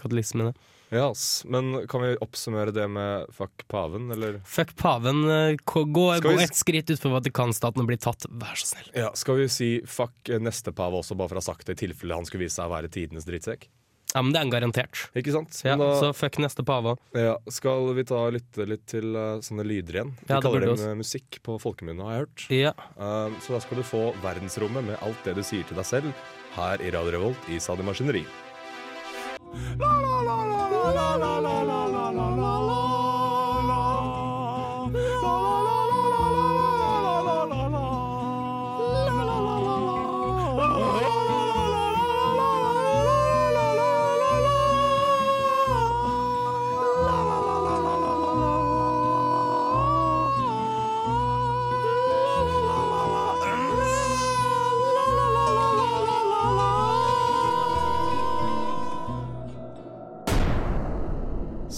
katolismen 0.00 0.48
er. 0.52 0.54
Ja. 0.92 1.06
Men 1.48 1.86
kan 1.88 2.02
vi 2.04 2.16
oppsummere 2.20 2.72
det 2.72 2.84
med 2.92 3.26
fuck 3.32 3.62
paven, 3.68 4.10
eller? 4.12 4.40
Fuck 4.44 4.74
paven, 4.76 5.22
eh, 5.24 5.56
gå, 5.64 5.84
gå, 5.92 6.06
vi- 6.20 6.42
et 6.44 6.52
skritt 6.56 6.90
utenfor 6.90 7.14
Vatikanstaten 7.18 7.80
og 7.80 7.88
bli 7.88 7.96
tatt, 7.96 8.26
vær 8.28 8.56
så 8.60 8.74
snill. 8.74 8.90
Ja, 8.94 9.10
Skal 9.16 9.36
vi 9.40 9.46
si 9.48 9.70
fuck 9.88 10.28
eh, 10.28 10.38
neste 10.40 10.72
pave 10.76 11.00
også, 11.00 11.16
bare 11.16 11.28
for 11.32 11.40
å 11.40 11.44
ha 11.44 11.48
sagt 11.52 11.66
det, 11.66 11.78
i 11.80 11.86
tilfelle 11.86 12.14
han 12.16 12.24
skulle 12.28 12.44
vise 12.44 12.56
seg 12.60 12.68
å 12.68 12.74
være 12.74 12.90
tidenes 12.92 13.24
drittsekk? 13.28 13.68
Ja, 14.12 14.22
men 14.22 14.34
det 14.34 14.40
er 14.42 14.46
en 14.46 14.52
garantert. 14.52 15.06
Ikke 15.16 15.32
sant? 15.34 15.56
Ja, 15.64 15.76
Men 15.76 15.86
da, 15.86 15.94
Så 16.00 16.12
fuck 16.16 16.36
neste 16.42 16.64
pave. 16.68 16.96
ja, 17.16 17.36
skal 17.48 17.94
vi 17.96 18.04
ta 18.04 18.20
og 18.26 18.36
lytte 18.36 18.66
litt 18.68 18.84
til 18.90 19.16
uh, 19.16 19.40
sånne 19.44 19.64
lyder 19.64 20.00
igjen? 20.00 20.12
Vi 20.20 20.28
Ja, 20.28 20.36
det 20.36 20.44
kaller 20.44 20.66
dem 20.66 20.76
det 20.76 20.92
musikk 21.00 21.40
på 21.42 21.58
folkemunne, 21.62 22.04
har 22.04 22.12
jeg 22.12 22.26
hørt. 22.26 22.46
Ja. 22.52 22.74
Uh, 22.98 23.32
så 23.40 23.56
da 23.56 23.62
skal 23.64 23.80
du 23.80 23.86
få 23.86 24.04
verdensrommet 24.24 24.84
med 24.92 25.00
alt 25.00 25.24
det 25.24 25.36
du 25.38 25.42
sier 25.46 25.64
til 25.68 25.80
deg 25.80 25.88
selv, 25.88 26.24
her 26.56 26.84
i 26.84 26.92
Radio 26.92 27.16
Revolt 27.16 27.48
i 27.48 27.60
Sadi 27.62 27.82
Maskineri. 27.86 28.26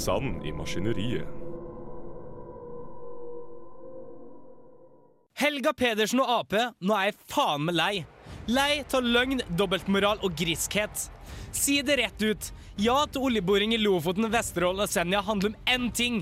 Sand 0.04 0.44
i 0.44 0.52
maskineriet. 0.52 1.28
Helga 5.40 5.72
Pedersen 5.72 6.20
og 6.20 6.32
Ap, 6.34 6.52
nå 6.84 6.92
er 6.96 7.08
jeg 7.08 7.16
faen 7.32 7.64
meg 7.64 7.78
lei. 7.78 7.94
Lei 8.52 8.82
av 8.84 9.06
løgn, 9.06 9.40
dobbeltmoral 9.56 10.20
og 10.20 10.36
griskhet. 10.36 11.06
Si 11.56 11.78
det 11.86 11.96
rett 12.02 12.20
ut. 12.20 12.50
Ja 12.76 12.98
til 13.08 13.30
oljeboring 13.30 13.72
i 13.72 13.80
Lofoten, 13.80 14.28
Vesterålen 14.28 14.84
og 14.84 14.92
Senja 14.92 15.24
handler 15.24 15.54
om 15.54 15.58
én 15.72 15.88
ting. 15.96 16.20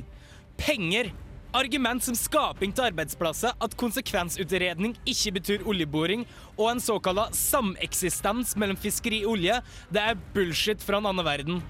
Penger. 0.60 1.10
Argument 1.52 2.06
som 2.06 2.14
skaping 2.16 2.70
til 2.70 2.86
arbeidsplasser, 2.92 3.58
at 3.58 3.78
konsekvensutredning 3.82 4.94
ikke 5.02 5.34
betyr 5.40 5.66
oljeboring, 5.68 6.22
og 6.54 6.70
en 6.70 6.80
såkalla 6.80 7.26
sameksistens 7.34 8.54
mellom 8.54 8.78
fiskeri 8.78 9.24
og 9.26 9.34
olje, 9.34 9.58
det 9.90 10.10
er 10.12 10.26
bullshit 10.36 10.86
fra 10.86 11.02
en 11.02 11.10
annen 11.10 11.26
verden. 11.26 11.64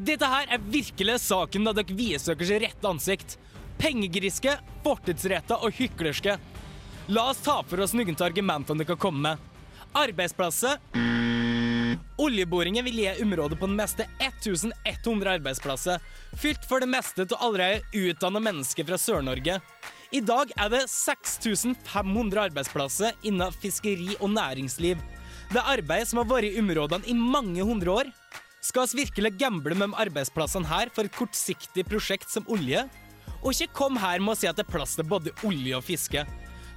Dette 0.00 0.24
her 0.24 0.48
er 0.48 0.62
virkelig 0.72 1.18
saken 1.26 1.66
da 1.66 1.74
dere 1.76 1.92
viser 1.92 2.38
deres 2.38 2.62
rette 2.62 2.88
ansikt. 2.88 3.34
Pengegriske, 3.80 4.54
fortidsretta 4.84 5.58
og 5.60 5.76
hyklerske. 5.76 6.38
La 7.12 7.26
oss 7.28 7.42
ta 7.44 7.58
for 7.68 7.84
oss 7.84 7.92
noen 7.92 8.16
av 8.16 8.30
argumentene 8.30 8.80
dere 8.80 8.94
kan 8.94 9.02
komme 9.02 9.20
med. 9.26 9.44
Arbeidsplasser. 10.00 10.80
Oljeboringen 12.20 12.84
vil 12.86 13.02
gi 13.02 13.12
området 13.26 13.58
på 13.60 13.68
den 13.68 13.76
meste 13.76 14.06
1100 14.24 15.34
arbeidsplasser. 15.36 16.00
Fylt 16.32 16.64
for 16.68 16.80
det 16.80 16.88
meste 16.88 17.28
av 17.28 17.48
allerede 17.50 17.84
utdanna 17.92 18.40
mennesker 18.40 18.88
fra 18.88 18.96
Sør-Norge. 19.00 19.60
I 20.16 20.20
dag 20.24 20.52
er 20.56 20.72
det 20.72 20.86
6500 20.88 22.46
arbeidsplasser 22.48 23.20
innen 23.28 23.52
fiskeri 23.52 24.14
og 24.16 24.32
næringsliv. 24.32 24.96
Det 25.52 25.60
er 25.60 25.74
arbeid 25.76 26.08
som 26.08 26.22
har 26.22 26.30
vært 26.30 26.54
i 26.54 26.60
områdene 26.62 27.10
i 27.10 27.16
mange 27.20 27.68
hundre 27.68 28.00
år. 28.00 28.14
Skal 28.60 28.84
vi 28.92 29.06
virkelig 29.06 29.38
gamble 29.40 29.72
med 29.72 29.96
arbeidsplassene 29.96 30.68
her 30.68 30.90
for 30.92 31.08
et 31.08 31.16
kortsiktig 31.16 31.86
prosjekt 31.88 32.28
som 32.28 32.44
olje? 32.52 32.82
Og 33.40 33.54
ikke 33.54 33.72
kom 33.78 33.96
her 33.96 34.20
med 34.20 34.34
å 34.34 34.36
si 34.36 34.48
at 34.50 34.58
det 34.58 34.66
er 34.66 34.72
plass 34.74 34.98
til 34.98 35.08
både 35.08 35.32
olje 35.48 35.78
og 35.78 35.86
fiske. 35.86 36.26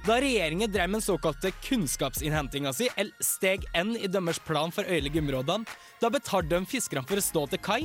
Da 0.04 0.16
regjeringen 0.20 0.72
drev 0.72 0.88
med 0.88 1.02
den 1.02 1.04
såkalte 1.04 1.52
kunnskapsinnhentinga 1.64 2.72
si, 2.76 2.88
eller 2.96 3.24
steg 3.24 3.66
N 3.76 3.94
i 3.96 4.08
deres 4.08 4.40
plan 4.40 4.72
for 4.72 4.88
øyelige 4.88 5.20
områdene, 5.20 5.68
da 6.00 6.10
betalte 6.12 6.56
de 6.56 6.68
fiskerne 6.68 7.04
for 7.08 7.20
å 7.20 7.24
stå 7.24 7.44
til 7.52 7.62
kai. 7.64 7.82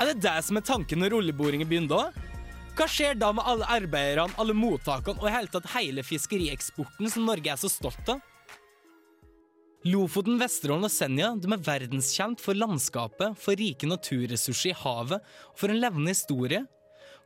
Er 0.00 0.10
det 0.10 0.22
det 0.24 0.36
som 0.44 0.56
er 0.56 0.64
tanken 0.68 1.00
når 1.00 1.16
oljeboringen 1.20 1.68
begynner 1.68 1.92
da? 1.92 2.32
Hva 2.76 2.88
skjer 2.92 3.16
da 3.20 3.30
med 3.36 3.44
alle 3.48 3.68
arbeiderne, 3.72 4.36
alle 4.40 4.56
mottakene 4.56 5.20
og 5.20 5.28
i 5.28 5.32
hele 5.32 5.52
tatt 5.52 5.68
hele 5.72 6.04
fiskerieksporten 6.04 7.12
som 7.12 7.28
Norge 7.28 7.52
er 7.52 7.60
så 7.60 7.72
stolt 7.72 8.12
av? 8.12 8.20
Lofoten, 9.86 10.34
Vesterålen 10.40 10.88
og 10.88 10.90
Senja 10.90 11.28
de 11.38 11.46
er 11.52 11.60
verdenskjent 11.62 12.40
for 12.42 12.58
landskapet, 12.58 13.36
for 13.38 13.54
rike 13.54 13.86
naturressurser 13.86 14.72
i 14.72 14.78
havet 14.80 15.20
og 15.20 15.60
for 15.60 15.70
en 15.70 15.78
levende 15.78 16.10
historie. 16.10 16.64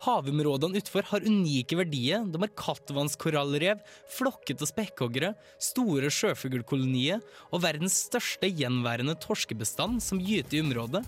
Havområdene 0.04 0.80
utenfor 0.80 1.06
har 1.08 1.24
unike 1.24 1.78
verdier. 1.78 2.26
De 2.28 2.40
har 2.42 2.52
kattvannskorallrev, 2.60 3.80
flokkete 4.12 4.68
spekkhoggere, 4.68 5.30
store 5.62 6.10
sjøfuglkolonier 6.12 7.24
og 7.48 7.64
verdens 7.64 7.96
største 8.10 8.52
gjenværende 8.52 9.16
torskebestand 9.24 10.02
som 10.04 10.20
gyter 10.20 10.58
i 10.58 10.62
området. 10.66 11.04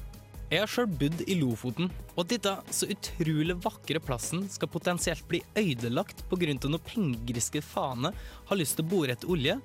Jeg 0.53 0.65
har 0.65 0.73
sjøl 0.73 0.89
bodd 0.89 1.21
i 1.27 1.37
Lofoten, 1.41 1.93
og 2.15 2.25
at 2.25 2.33
dette 2.33 2.57
så 2.77 2.89
utrolig 2.93 3.59
vakre 3.65 4.01
plassen 4.05 4.47
skal 4.53 4.73
potensielt 4.73 5.29
bli 5.29 5.45
ødelagt 5.57 6.25
pga. 6.33 6.57
noe 6.65 6.85
pengegriske 6.89 7.61
fane 7.65 8.13
har 8.49 8.61
lyst 8.61 8.77
til 8.77 8.85
å 8.85 8.93
bore 8.97 9.17
etter 9.17 9.33
olje, 9.33 9.61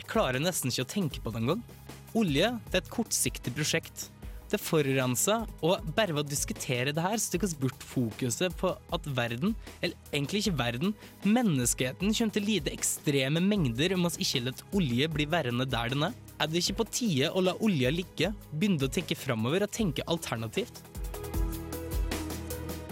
jeg 0.00 0.08
klarer 0.08 0.40
nesten 0.40 0.72
ikke 0.72 0.86
å 0.86 0.94
tenke 0.94 1.20
på 1.20 1.32
det 1.34 1.42
engang. 1.42 1.60
Olje 2.16 2.54
det 2.70 2.78
er 2.78 2.82
et 2.82 2.90
kortsiktig 2.92 3.52
prosjekt. 3.52 4.08
Det 4.50 4.58
forurenser, 4.58 5.44
og 5.62 5.84
bare 5.94 6.16
ved 6.16 6.24
å 6.24 6.26
diskutere 6.26 6.90
det 6.90 7.04
her 7.04 7.20
stykkes 7.22 7.52
bort 7.60 7.84
fokuset 7.86 8.56
på 8.58 8.72
at 8.96 9.04
verden, 9.14 9.52
eller 9.78 9.94
egentlig 10.10 10.40
ikke 10.42 10.56
verden, 10.58 10.94
menneskeheten 11.22 12.10
kommer 12.16 12.34
til 12.34 12.42
å 12.42 12.48
lide 12.48 12.72
ekstreme 12.74 13.42
mengder 13.44 13.94
om 13.94 14.08
vi 14.08 14.24
ikke 14.26 14.42
lar 14.48 14.64
olje 14.74 15.10
bli 15.14 15.28
værende 15.30 15.68
der 15.70 15.94
den 15.94 16.08
er. 16.08 16.16
Er 16.40 16.50
det 16.50 16.64
ikke 16.64 16.80
på 16.80 16.88
tide 16.98 17.30
å 17.30 17.44
la 17.46 17.54
olja 17.62 17.92
ligge, 17.94 18.32
begynne 18.50 18.88
å 18.88 18.90
tenke 18.90 19.14
framover 19.14 19.68
og 19.68 19.76
tenke 19.76 20.06
alternativt? 20.10 20.82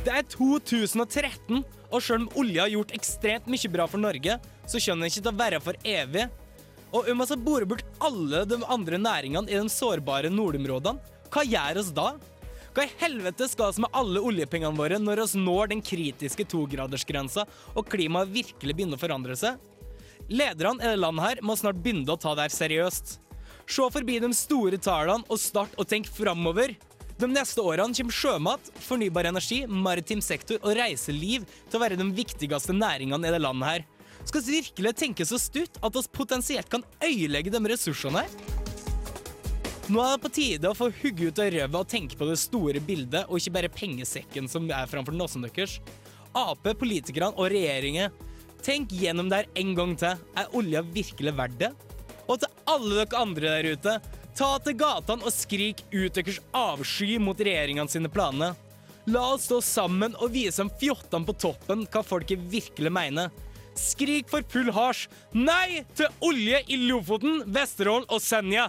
Det 0.07 0.14
er 0.14 0.29
2013, 0.31 1.64
og 1.88 2.05
selv 2.05 2.29
om 2.29 2.44
olja 2.44 2.68
har 2.68 2.77
gjort 2.77 2.94
ekstremt 2.94 3.51
mye 3.51 3.73
bra 3.73 3.88
for 3.90 3.99
Norge, 3.99 4.38
så 4.68 4.79
skjønner 4.79 5.09
den 5.09 5.11
ikke 5.11 5.25
til 5.25 5.33
å 5.33 5.40
være 5.42 5.61
for 5.64 5.88
evig. 5.88 6.29
Og 6.92 7.09
om 7.12 7.20
vi 7.20 7.37
bore 7.44 7.68
bort 7.68 7.85
alle 8.01 8.44
de 8.48 8.59
andre 8.64 8.98
næringene 9.01 9.51
i 9.51 9.59
de 9.59 9.72
sårbare 9.72 10.31
nordområdene, 10.33 11.01
hva 11.29 11.44
gjør 11.44 11.83
oss 11.83 11.92
da? 11.92 12.14
Hva 12.72 12.87
i 12.87 12.94
helvete 13.01 13.48
skal 13.51 13.74
vi 13.74 13.83
med 13.85 13.96
alle 13.96 14.22
oljepengene 14.24 14.79
våre 14.79 15.01
når 15.03 15.24
vi 15.35 15.42
når 15.42 15.72
den 15.74 15.83
kritiske 15.85 16.46
togradersgrensa 16.48 17.44
og 17.74 17.88
klimaet 17.92 18.33
virkelig 18.33 18.77
begynner 18.77 18.96
å 18.96 19.03
forandre 19.03 19.37
seg? 19.37 19.59
Lederne 20.29 20.85
i 20.85 20.92
det 20.92 21.01
landet 21.01 21.24
her 21.24 21.42
må 21.44 21.57
snart 21.57 21.81
begynne 21.83 22.09
å 22.12 22.20
ta 22.20 22.35
det 22.37 22.46
her 22.46 22.55
seriøst. 22.57 23.18
Se 23.68 23.88
forbi 23.92 24.16
de 24.22 24.31
store 24.37 24.81
tallene 24.81 25.29
og 25.29 25.40
start 25.40 25.77
å 25.77 25.85
tenke 25.85 26.12
framover. 26.12 26.72
De 27.18 27.29
neste 27.29 27.61
årene 27.61 27.96
kommer 27.98 28.14
sjømat, 28.14 28.72
fornybar 28.87 29.29
energi, 29.29 29.64
maritim 29.66 30.22
sektor 30.24 30.61
og 30.62 30.77
reiseliv 30.79 31.44
til 31.68 31.77
å 31.77 31.83
være 31.83 31.98
de 32.01 32.09
viktigste 32.16 32.77
næringene 32.77 33.29
i 33.29 33.35
det 33.35 33.42
landet 33.44 33.72
her. 33.72 33.87
Skal 34.28 34.42
vi 34.44 34.58
virkelig 34.58 34.90
tenke 35.00 35.24
så 35.24 35.38
stutt 35.40 35.78
at 35.80 35.94
oss 35.96 36.08
potensielt 36.12 36.68
kan 36.68 36.82
øyelegge 37.00 37.48
de 37.48 37.60
ressursene 37.72 38.26
her? 38.26 38.56
Nå 39.88 40.02
er 40.04 40.10
det 40.10 40.20
på 40.20 40.30
tide 40.36 40.68
å 40.68 40.76
få 40.76 40.90
hugget 40.98 41.32
ut 41.32 41.40
av 41.40 41.48
røvet 41.54 41.78
og 41.78 41.88
tenke 41.88 42.18
på 42.20 42.28
det 42.28 42.36
store 42.36 42.82
bildet, 42.84 43.24
og 43.24 43.40
ikke 43.40 43.54
bare 43.54 43.70
pengesekken 43.72 44.50
som 44.52 44.68
er 44.68 44.90
framfor 44.90 45.16
nosen 45.16 45.46
deres. 45.46 45.78
Ap, 46.36 46.60
politikerne 46.76 47.32
og 47.40 47.48
regjeringen, 47.54 48.12
tenk 48.60 48.92
gjennom 48.92 49.32
det 49.32 49.40
her 49.40 49.50
en 49.62 49.72
gang 49.80 49.96
til. 49.96 50.20
Er 50.36 50.52
olja 50.60 50.84
virkelig 50.84 51.32
verdt 51.40 51.58
det? 51.64 51.72
Og 52.28 52.36
til 52.42 52.52
alle 52.68 53.00
dere 53.00 53.24
andre 53.24 53.56
der 53.56 53.72
ute, 53.72 53.98
ta 54.36 54.52
til 54.60 54.76
gatene 54.76 55.24
og 55.24 55.32
skrik 55.32 55.86
ut 55.88 56.20
deres 56.20 56.42
avsky 56.52 57.16
mot 57.16 57.40
regjeringens 57.40 57.96
planer. 58.12 58.60
La 59.08 59.24
oss 59.32 59.48
stå 59.48 59.62
sammen 59.64 60.12
og 60.20 60.34
vise 60.36 60.60
dem 60.60 60.76
fjottene 60.76 61.24
på 61.24 61.40
toppen 61.48 61.88
hva 61.88 62.04
folket 62.04 62.44
virkelig 62.52 62.92
mener. 62.92 63.32
Skrik 63.78 64.28
for 64.30 64.42
full 64.50 64.72
hasj 64.74 65.06
nei 65.38 65.84
til 65.96 66.10
olje 66.24 66.62
i 66.66 66.80
Lofoten, 66.88 67.44
Vesterålen 67.46 68.08
og 68.10 68.22
Senja! 68.22 68.68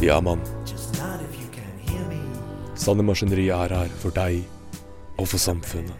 Ja, 0.00 0.16
mann. 0.24 0.40
Sanne 2.80 3.04
Maskineriet 3.04 3.52
er 3.52 3.74
her 3.76 3.90
for 4.00 4.14
deg 4.16 4.38
og 5.20 5.26
for 5.28 5.36
samfunnet. 5.36 5.92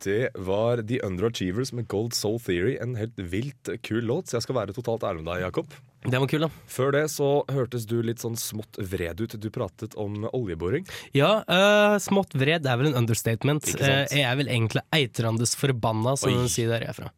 Det 0.00 0.30
var 0.46 0.80
The 0.86 1.00
Underachievers 1.04 1.74
med 1.74 1.88
Gold 1.90 2.14
Soul 2.14 2.38
Theory. 2.40 2.76
En 2.80 2.94
helt 2.96 3.18
vilt 3.18 3.68
kul 3.82 4.06
låt, 4.06 4.30
så 4.30 4.38
jeg 4.38 4.46
skal 4.46 4.60
være 4.62 4.76
totalt 4.76 5.02
ærlig 5.04 5.24
med 5.24 5.32
deg, 5.32 5.42
Jakob. 5.48 5.74
Det 6.02 6.18
var 6.18 6.28
kul, 6.28 6.46
da. 6.46 6.48
Før 6.70 6.94
det 6.96 7.02
så 7.12 7.28
hørtes 7.52 7.84
du 7.88 7.98
litt 8.04 8.22
sånn 8.22 8.38
smått 8.40 8.78
vred 8.80 9.20
ut. 9.20 9.34
Du 9.36 9.50
pratet 9.52 9.96
om 10.00 10.24
oljeboring. 10.32 10.86
Ja, 11.16 11.42
uh, 11.44 11.96
smått 12.00 12.32
vred 12.40 12.64
er 12.64 12.78
vel 12.80 12.92
en 12.92 13.02
understatement. 13.02 13.68
Eh, 13.76 14.06
jeg 14.08 14.24
er 14.24 14.38
vel 14.40 14.48
egentlig 14.48 14.84
eitrandes 14.96 15.52
forbanna, 15.60 16.16
som 16.16 16.32
de 16.32 16.48
sier 16.48 16.72
der 16.72 16.86
jeg 16.86 16.94
er 16.94 16.98
fra. 17.02 17.12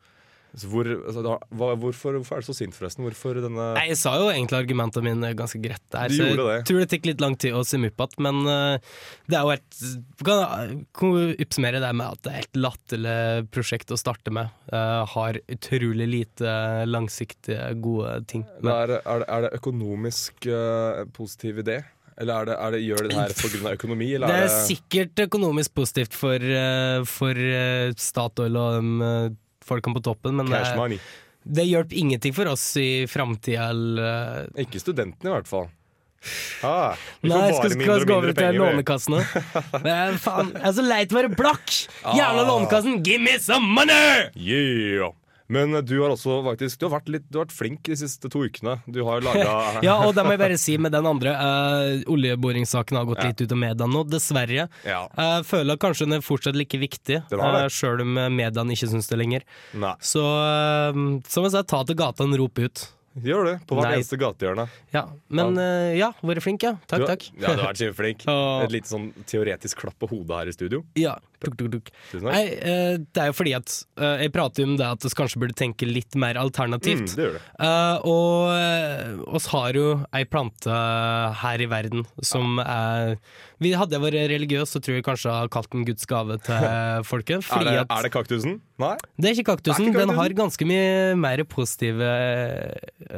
Så 0.53 0.69
hvor, 0.69 0.85
altså, 0.85 1.23
da, 1.25 1.37
hva, 1.57 1.71
hvorfor, 1.81 2.19
hvorfor 2.19 2.37
er 2.37 2.45
du 2.45 2.49
så 2.51 2.55
sint, 2.57 2.75
forresten? 2.77 3.07
Hvorfor 3.07 3.39
denne 3.41 3.71
Nei, 3.79 3.87
Jeg 3.89 3.99
sa 4.03 4.13
jo 4.21 4.27
egentlig 4.29 4.59
argumentene 4.59 5.07
mine 5.07 5.31
ganske 5.39 5.61
greit 5.65 5.81
der. 5.95 6.13
Så 6.13 6.27
jeg 6.29 6.37
det. 6.37 6.59
tror 6.69 6.83
det 6.83 6.89
tok 6.93 7.09
litt 7.09 7.25
lang 7.25 7.37
tid 7.41 7.57
å 7.57 7.63
summe 7.65 7.89
opp 7.89 8.05
igjen, 8.05 8.27
men 8.29 8.43
uh, 8.51 8.99
det 9.33 9.39
er 9.39 9.47
jo 9.49 9.55
et 9.55 9.81
kan 10.23 11.15
du 11.17 11.33
oppsummere 11.41 11.81
det 11.83 11.93
med 11.97 12.19
at 12.19 12.27
det 12.27 12.35
er 12.35 12.45
et 12.45 12.61
latterlig 12.61 13.17
prosjekt 13.55 13.95
å 13.97 14.01
starte 14.01 14.35
med. 14.35 14.53
Uh, 14.69 15.09
har 15.15 15.41
utrolig 15.57 16.11
lite 16.19 16.53
langsiktige, 16.91 17.73
gode 17.81 18.19
ting. 18.29 18.45
Men 18.61 18.75
er, 18.75 18.95
det- 18.97 19.03
er, 19.07 19.25
det, 19.25 19.31
er 19.33 19.47
det 19.49 19.55
økonomisk 19.63 20.49
uh, 20.53 21.03
positiv 21.17 21.65
idé? 21.65 21.81
Eller 22.21 22.43
er 22.43 22.49
det, 22.51 22.57
er 22.61 22.75
det, 22.75 22.81
gjør 22.85 23.01
det 23.03 23.09
det 23.09 23.17
her 23.17 23.33
pga. 23.41 23.71
økonomi? 23.73 24.09
Eller 24.17 24.29
Det 24.29 24.41
er 24.43 24.49
er 24.51 24.67
sikkert 24.69 25.23
økonomisk 25.25 25.75
positivt 25.75 26.17
for, 26.17 26.37
eh, 26.45 27.05
for 27.09 27.39
eh, 27.41 27.93
Statoil 27.97 28.59
og 28.61 28.77
de 28.77 29.37
eh, 29.63 29.69
folkene 29.69 29.97
på 29.97 30.03
toppen, 30.11 30.35
men 30.37 30.51
cash 30.53 30.75
money? 30.79 30.99
det 31.43 31.65
hjalp 31.67 31.91
ingenting 31.99 32.35
for 32.37 32.47
oss 32.53 32.65
i 32.79 33.07
framtida. 33.11 33.71
eh, 33.73 34.67
Ikke 34.67 34.83
studentene, 34.83 35.31
i 35.31 35.35
hvert 35.39 35.49
fall. 35.51 35.71
Ah, 36.63 36.95
Nei, 37.27 37.35
jeg 37.49 37.57
skal, 37.57 37.73
mindre 37.75 37.97
skal, 37.97 38.07
gå 38.07 38.15
over 38.21 38.35
til. 38.37 38.59
Lånekassene? 38.61 39.23
Men 39.87 40.21
faen, 40.23 40.53
jeg 40.55 40.69
er 40.69 40.77
så 40.77 40.85
lei 40.87 41.01
til 41.03 41.17
å 41.17 41.19
være 41.19 41.33
blakk! 41.35 41.73
Jævla 42.15 42.45
Ah. 42.45 42.47
Lånekassen, 42.47 43.01
give 43.03 43.19
me 43.25 43.35
some 43.43 43.67
money! 43.75 44.29
Yeah! 44.39 45.11
Men 45.53 45.77
eh, 45.79 45.83
du 45.85 45.95
har 46.01 46.13
også 46.15 46.39
faktisk 46.47 46.81
Du 46.81 46.87
har 46.89 46.95
vært, 46.97 47.11
litt, 47.13 47.27
du 47.29 47.39
har 47.39 47.45
vært 47.47 47.55
flink 47.57 47.83
de 47.91 47.97
siste 48.01 48.31
to 48.33 48.43
ukene. 48.47 48.79
Du 48.89 49.03
har 49.07 49.21
laga 49.25 49.57
Ja, 49.87 49.99
og 50.07 50.15
det 50.17 50.25
må 50.27 50.33
jeg 50.37 50.41
bare 50.43 50.57
si 50.61 50.79
med 50.81 50.95
den 50.95 51.09
andre 51.09 51.35
uh, 51.37 52.13
Oljeboringssaken 52.13 52.99
har 53.01 53.09
gått 53.11 53.23
Ja. 53.23 53.29
litt 53.33 53.43
ut 53.45 53.53
av 53.55 53.61
media 53.61 53.89
nå, 53.91 54.05
dessverre. 54.09 54.67
Ja. 54.89 55.03
Jeg 55.19 55.45
føler 55.51 55.79
kanskje 55.83 56.09
den 56.09 56.17
er 56.19 56.25
fortsatt 56.25 56.57
like 56.59 56.81
viktig, 56.81 57.21
uh, 57.33 57.69
sjøl 57.73 58.03
om 58.07 58.17
mediene 58.35 58.75
ikke 58.77 58.89
syns 58.95 59.11
det 59.13 59.21
lenger. 59.21 59.47
Nei. 59.79 59.93
Så 60.03 60.23
uh, 60.25 61.05
som 61.29 61.47
jeg 61.47 61.55
sa, 61.55 61.63
ta 61.67 61.83
til 61.89 61.99
gata 62.01 62.25
og 62.27 62.37
rop 62.41 62.63
ut. 62.65 62.87
Gjør 63.23 63.45
det. 63.45 63.57
På 63.69 63.77
hvert 63.77 63.91
Nei. 63.91 63.97
eneste 64.01 64.17
gatehjørne. 64.17 64.65
Ja, 64.95 65.03
Men 65.29 65.59
uh, 65.61 65.91
ja, 65.93 66.13
vært 66.25 66.41
flink, 66.47 66.65
ja. 66.65 66.79
Takk, 66.89 67.03
har- 67.05 67.11
takk. 67.13 67.27
Ja, 67.37 67.51
du 67.53 67.61
har 67.61 67.69
vært 67.75 67.83
kjempeflink. 67.83 68.25
Et 68.65 68.73
lite 68.73 68.89
sånn 68.89 69.11
teoretisk 69.29 69.83
klapp 69.85 69.99
på 70.01 70.09
hodet 70.15 70.39
her 70.39 70.49
i 70.49 70.55
studio. 70.57 70.81
Ja, 70.97 71.19
duk, 71.51 71.71
duk. 71.73 71.91
Takk. 72.13 72.23
Nei, 72.23 72.43
eh, 72.55 72.97
det 73.03 73.23
er 73.23 73.31
jo 73.31 73.37
fordi 73.37 73.55
at 73.59 73.75
eh, 73.99 74.23
jeg 74.25 74.33
prater 74.33 74.65
om 74.69 74.77
det 74.79 74.87
at 74.87 75.03
vi 75.03 75.11
kanskje 75.19 75.41
burde 75.43 75.57
tenke 75.59 75.87
litt 75.89 76.15
mer 76.15 76.35
Mm, 76.39 76.43
alternativt. 76.47 77.17
det 77.17 77.25
gjør 77.27 77.33
det. 77.37 77.43
Eh, 77.67 77.97
og 78.09 79.35
oss 79.37 79.47
har 79.53 79.73
jo 79.75 79.87
ei 80.15 80.25
plante 80.25 80.71
her 81.43 81.61
i 81.61 81.67
verden 81.67 82.07
som 82.23 82.59
er 82.63 83.17
Vi 83.63 83.73
Hadde 83.79 83.95
jeg 83.95 84.03
vært 84.03 84.31
religiøs, 84.33 84.73
så 84.75 84.81
tror 84.83 84.97
jeg 84.99 85.05
kanskje 85.07 85.29
jeg 85.31 85.39
hadde 85.39 85.53
kalt 85.55 85.71
den 85.71 85.85
Guds 85.87 86.07
gave 86.11 86.39
til 86.43 86.65
folket. 87.11 87.45
Er 87.55 87.65
det, 87.69 87.75
er 87.87 88.03
det 88.09 88.11
kaktusen? 88.13 88.61
Nei? 88.83 88.97
det 89.19 89.29
er 89.31 89.37
ikke 89.39 89.53
kaktusen. 89.55 89.87
Er 89.87 89.93
ikke 89.93 90.07
Den 90.07 90.17
har 90.19 90.35
ganske 90.35 90.67
mye 90.67 91.15
mer 91.15 91.45
positive 91.47 92.09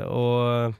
og 0.04 0.74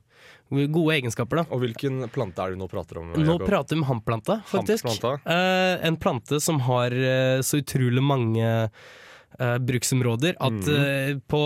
gode 0.50 0.96
egenskaper, 0.96 1.42
da. 1.42 1.46
Og 1.54 1.62
hvilken 1.64 2.08
plante 2.12 2.42
er 2.42 2.52
det 2.52 2.58
du 2.58 2.64
nå 2.64 2.68
prater 2.70 3.00
om? 3.00 3.12
Nå 3.14 3.24
Jakob? 3.24 3.46
prater 3.48 3.76
vi 3.76 3.82
om 3.82 3.88
hamplanta, 3.88 4.40
faktisk. 4.50 4.86
Hamplanta. 4.88 5.32
Eh, 5.32 5.86
en 5.88 5.96
plante 6.00 6.40
som 6.40 6.60
har 6.68 6.94
eh, 6.94 7.40
så 7.46 7.62
utrolig 7.62 8.02
mange 8.04 8.50
eh, 9.38 9.56
bruksområder 9.58 10.36
at 10.38 10.60
mm. 10.60 10.76
eh, 10.84 11.16
på 11.30 11.42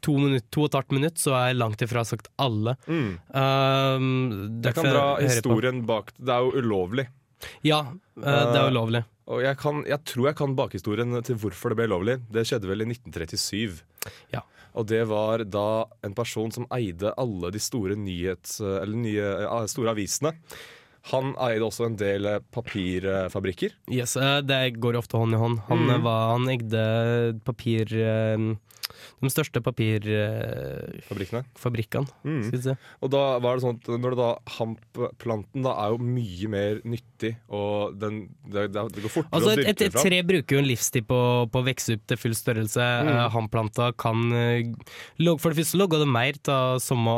to, 0.00 0.16
minutt, 0.18 0.50
to 0.50 0.64
og 0.64 0.70
et 0.70 0.80
halvt 0.80 0.96
minutt 0.98 1.22
så 1.22 1.36
er 1.38 1.56
langt 1.56 1.82
ifra 1.86 2.04
sagt 2.08 2.30
alle. 2.40 2.76
Mm. 2.86 3.14
Um, 3.30 4.60
Jeg 4.64 4.76
kan 4.76 4.90
dra 4.90 5.06
jeg 5.20 5.34
historien 5.36 5.82
bak 5.88 6.12
Det 6.18 6.34
er 6.34 6.46
jo 6.46 6.64
ulovlig. 6.64 7.08
Ja, 7.64 7.80
eh, 8.20 8.22
det 8.24 8.58
er 8.58 8.66
Eh, 8.66 8.70
ulovlig. 8.72 9.04
Og 9.30 9.44
jeg, 9.44 9.56
kan, 9.62 9.84
jeg 9.86 10.02
tror 10.04 10.26
jeg 10.26 10.36
kan 10.40 10.56
bakhistorien 10.58 11.22
til 11.22 11.38
hvorfor 11.38 11.70
det 11.70 11.78
ble 11.78 11.86
lovlig. 11.92 12.16
Det 12.32 12.42
skjedde 12.48 12.66
vel 12.66 12.82
i 12.82 12.88
1937. 12.90 13.78
Ja. 14.34 14.42
Og 14.74 14.86
det 14.86 15.02
var 15.10 15.42
da 15.44 15.84
en 16.06 16.14
person 16.14 16.52
som 16.54 16.66
eide 16.72 17.12
alle 17.18 17.50
de 17.50 17.58
store 17.62 17.96
nyhets... 17.98 18.60
Eller 18.60 18.96
nye, 18.96 19.66
store 19.70 19.90
avisene. 19.96 20.34
Han 21.10 21.32
eide 21.40 21.64
også 21.64 21.86
en 21.88 21.96
del 21.96 22.26
eh, 22.28 22.40
papirfabrikker. 22.52 23.72
Yes, 23.90 24.16
eh, 24.20 24.40
det 24.44 24.76
går 24.82 24.98
ofte 25.00 25.16
hånd 25.16 25.32
i 25.32 25.38
hånd. 25.40 25.60
Han, 25.70 25.78
Mhm. 25.86 25.90
eh, 25.94 26.02
var, 26.04 26.26
han 26.36 26.48
eide 26.52 27.40
papir 27.44 27.88
De 29.20 29.30
største 29.32 29.62
papirfabrikkene. 29.64 31.42
Fabrikkene. 31.58 32.10
Mm. 32.24 32.42
Skal 32.46 32.56
vi 32.56 32.62
se. 32.64 32.74
Og 33.00 33.12
da 33.14 33.22
var 33.42 33.56
det 33.56 33.64
sånn 33.64 33.78
at 33.80 33.90
når 34.02 34.14
det 34.14 34.20
da 34.20 34.30
hampplanten 34.56 35.66
da 35.66 35.74
er 35.84 35.94
jo 35.94 36.10
mye 36.10 36.50
mer 36.52 36.82
nyttig, 36.88 37.32
og 37.52 37.96
den, 38.00 38.22
det, 38.50 38.68
det 38.74 39.04
går 39.04 39.12
fortere 39.12 39.36
Altså, 39.36 39.52
å 39.52 39.58
dyrke 39.58 39.72
et, 39.72 39.86
et, 39.86 39.94
et 39.94 40.08
tre 40.10 40.20
bruker 40.26 40.56
jo 40.56 40.62
en 40.62 40.70
livstid 40.70 41.08
på, 41.08 41.20
på 41.52 41.62
å 41.62 41.68
vokse 41.70 41.96
opp 41.98 42.04
til 42.10 42.20
full 42.20 42.36
størrelse. 42.38 42.90
Mm. 43.06 43.12
Eh, 43.14 43.24
Hamplanta 43.36 43.90
kan 44.00 44.26
eh, 44.36 44.70
For 45.40 45.50
det 45.50 45.62
første 45.62 45.80
logger 45.80 46.04
det 46.04 46.10
mer 46.10 46.38
av 46.50 46.78
samme 46.82 47.16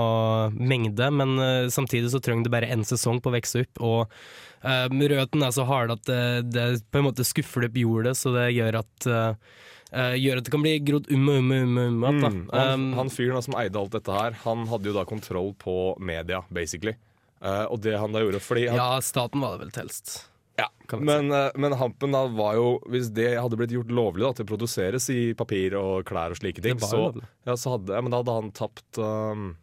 mengde, 0.57 1.11
men 1.15 1.37
eh, 1.43 1.73
samtidig 1.73 2.13
så 2.13 2.23
trenger 2.23 2.49
det 2.49 2.55
bare 2.55 2.73
én 2.73 2.87
sesong 2.87 3.23
på 3.23 3.33
å 3.33 3.37
vokse 3.39 3.67
opp. 3.67 3.83
Og 3.83 4.17
Um, 4.63 5.01
røttene 5.11 5.49
er 5.49 5.55
så 5.57 5.65
harde 5.67 5.97
at 5.99 6.05
det, 6.07 6.53
det 6.55 6.65
på 6.95 7.01
en 7.01 7.09
måte 7.09 7.27
skuffer 7.27 7.65
det 7.65 7.73
opp 7.73 7.79
jordet, 7.83 8.13
så 8.15 8.31
det 8.37 8.45
gjør 8.55 8.79
at 8.79 9.07
eh, 9.11 9.57
eh, 9.93 10.17
gjør 10.19 10.41
at 10.41 10.49
det 10.49 10.53
kan 10.55 10.65
bli 10.65 10.75
grodd 10.85 11.09
umme, 11.13 11.39
umme, 11.43 11.63
umme, 11.67 11.87
umme 11.93 12.09
um, 12.09 12.19
um. 12.25 12.25
Mm. 12.25 12.51
Han, 12.53 12.73
Um, 12.73 12.91
han 12.99 13.13
fyren 13.13 13.45
som 13.45 13.57
eide 13.61 13.79
alt 13.79 13.95
dette 13.95 14.17
her, 14.17 14.37
han 14.45 14.67
hadde 14.71 14.91
jo 14.91 14.97
da 14.97 15.07
kontroll 15.09 15.53
på 15.59 15.77
media, 16.01 16.43
basically. 16.51 16.97
Uh, 17.43 17.67
og 17.75 17.81
det 17.83 17.97
han 17.99 18.13
da 18.15 18.21
gjorde 18.23 18.39
fordi 18.39 18.69
han, 18.71 18.79
ja, 18.79 19.01
staten 19.03 19.43
var 19.43 19.57
det 19.57 19.65
vel 19.65 19.73
helst. 19.81 20.13
Ja, 20.61 20.69
men, 21.01 21.33
uh, 21.33 21.49
men 21.59 21.75
hampen 21.81 22.13
da 22.13 22.27
var 22.29 22.59
jo 22.59 22.67
Hvis 22.93 23.07
det 23.17 23.31
hadde 23.41 23.57
blitt 23.57 23.73
gjort 23.73 23.89
lovlig 23.89 24.27
da 24.27 24.35
til 24.37 24.45
å 24.45 24.51
produseres 24.51 25.07
i 25.11 25.33
papir 25.33 25.73
og 25.79 26.05
klær 26.07 26.35
og 26.35 26.39
slike 26.39 26.63
ting, 26.63 26.77
så, 26.79 27.07
ja, 27.49 27.57
så 27.57 27.73
hadde, 27.75 27.97
ja, 27.97 28.05
men 28.05 28.13
da 28.13 28.21
hadde 28.21 28.37
han 28.37 28.53
tapt 28.55 29.01
um, 29.01 29.55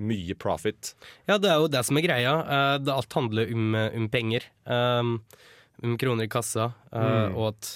mye 0.00 0.34
profit. 0.40 0.94
Ja, 1.28 1.36
det 1.36 1.52
er 1.52 1.60
jo 1.60 1.68
det 1.70 1.84
som 1.86 2.00
er 2.00 2.06
greia. 2.08 2.34
Uh, 2.40 2.74
det, 2.80 2.94
alt 2.94 3.18
handler 3.18 3.52
om, 3.52 3.76
um 3.76 4.08
penger. 4.10 4.48
Um, 4.64 5.18
om 5.84 5.96
kroner 6.00 6.24
i 6.24 6.32
kassa. 6.32 6.72
Mm. 6.92 7.36
Og 7.36 7.44
at 7.52 7.70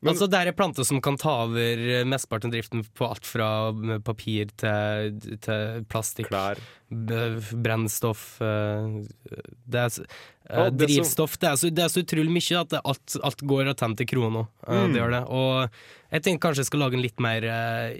Men- 0.00 0.12
Altså, 0.14 0.28
det 0.30 0.38
er 0.38 0.46
en 0.52 0.54
plante 0.54 0.84
som 0.86 1.00
kan 1.02 1.16
ta 1.18 1.32
over 1.44 2.04
mesteparten 2.06 2.46
av 2.46 2.52
driften 2.54 2.84
på 2.94 3.08
alt 3.10 3.26
fra 3.26 3.48
papir 4.06 4.46
til, 4.56 5.18
til 5.42 5.82
plastikk. 5.90 6.28
Klær. 6.30 6.60
Brennstoff 6.88 8.40
eh, 8.40 9.02
det 9.68 9.80
er, 9.82 9.90
eh, 9.98 10.06
Ja, 10.48 10.70
det 10.70 10.86
som- 10.88 11.02
Drivstoff. 11.02 11.34
Det 11.38 11.48
er, 11.50 11.56
så, 11.60 11.70
det 11.74 11.82
er 11.84 11.88
så 11.92 12.02
utrolig 12.04 12.30
mye 12.32 12.60
at 12.60 12.72
alt, 12.84 13.16
alt 13.22 13.42
går 13.42 13.74
tenner 13.74 13.96
til. 13.96 14.06
Eh, 14.08 14.46
Mm. 14.68 14.92
Det 14.94 15.00
gjør 15.02 15.10
det. 15.10 15.24
Og 15.28 15.70
jeg 16.12 16.22
tenker 16.22 16.46
kanskje 16.46 16.62
jeg 16.62 16.66
skal 16.70 16.80
lage 16.80 16.94
en 16.94 17.02
litt 17.02 17.20
mer 17.20 17.44
eh, 17.44 17.98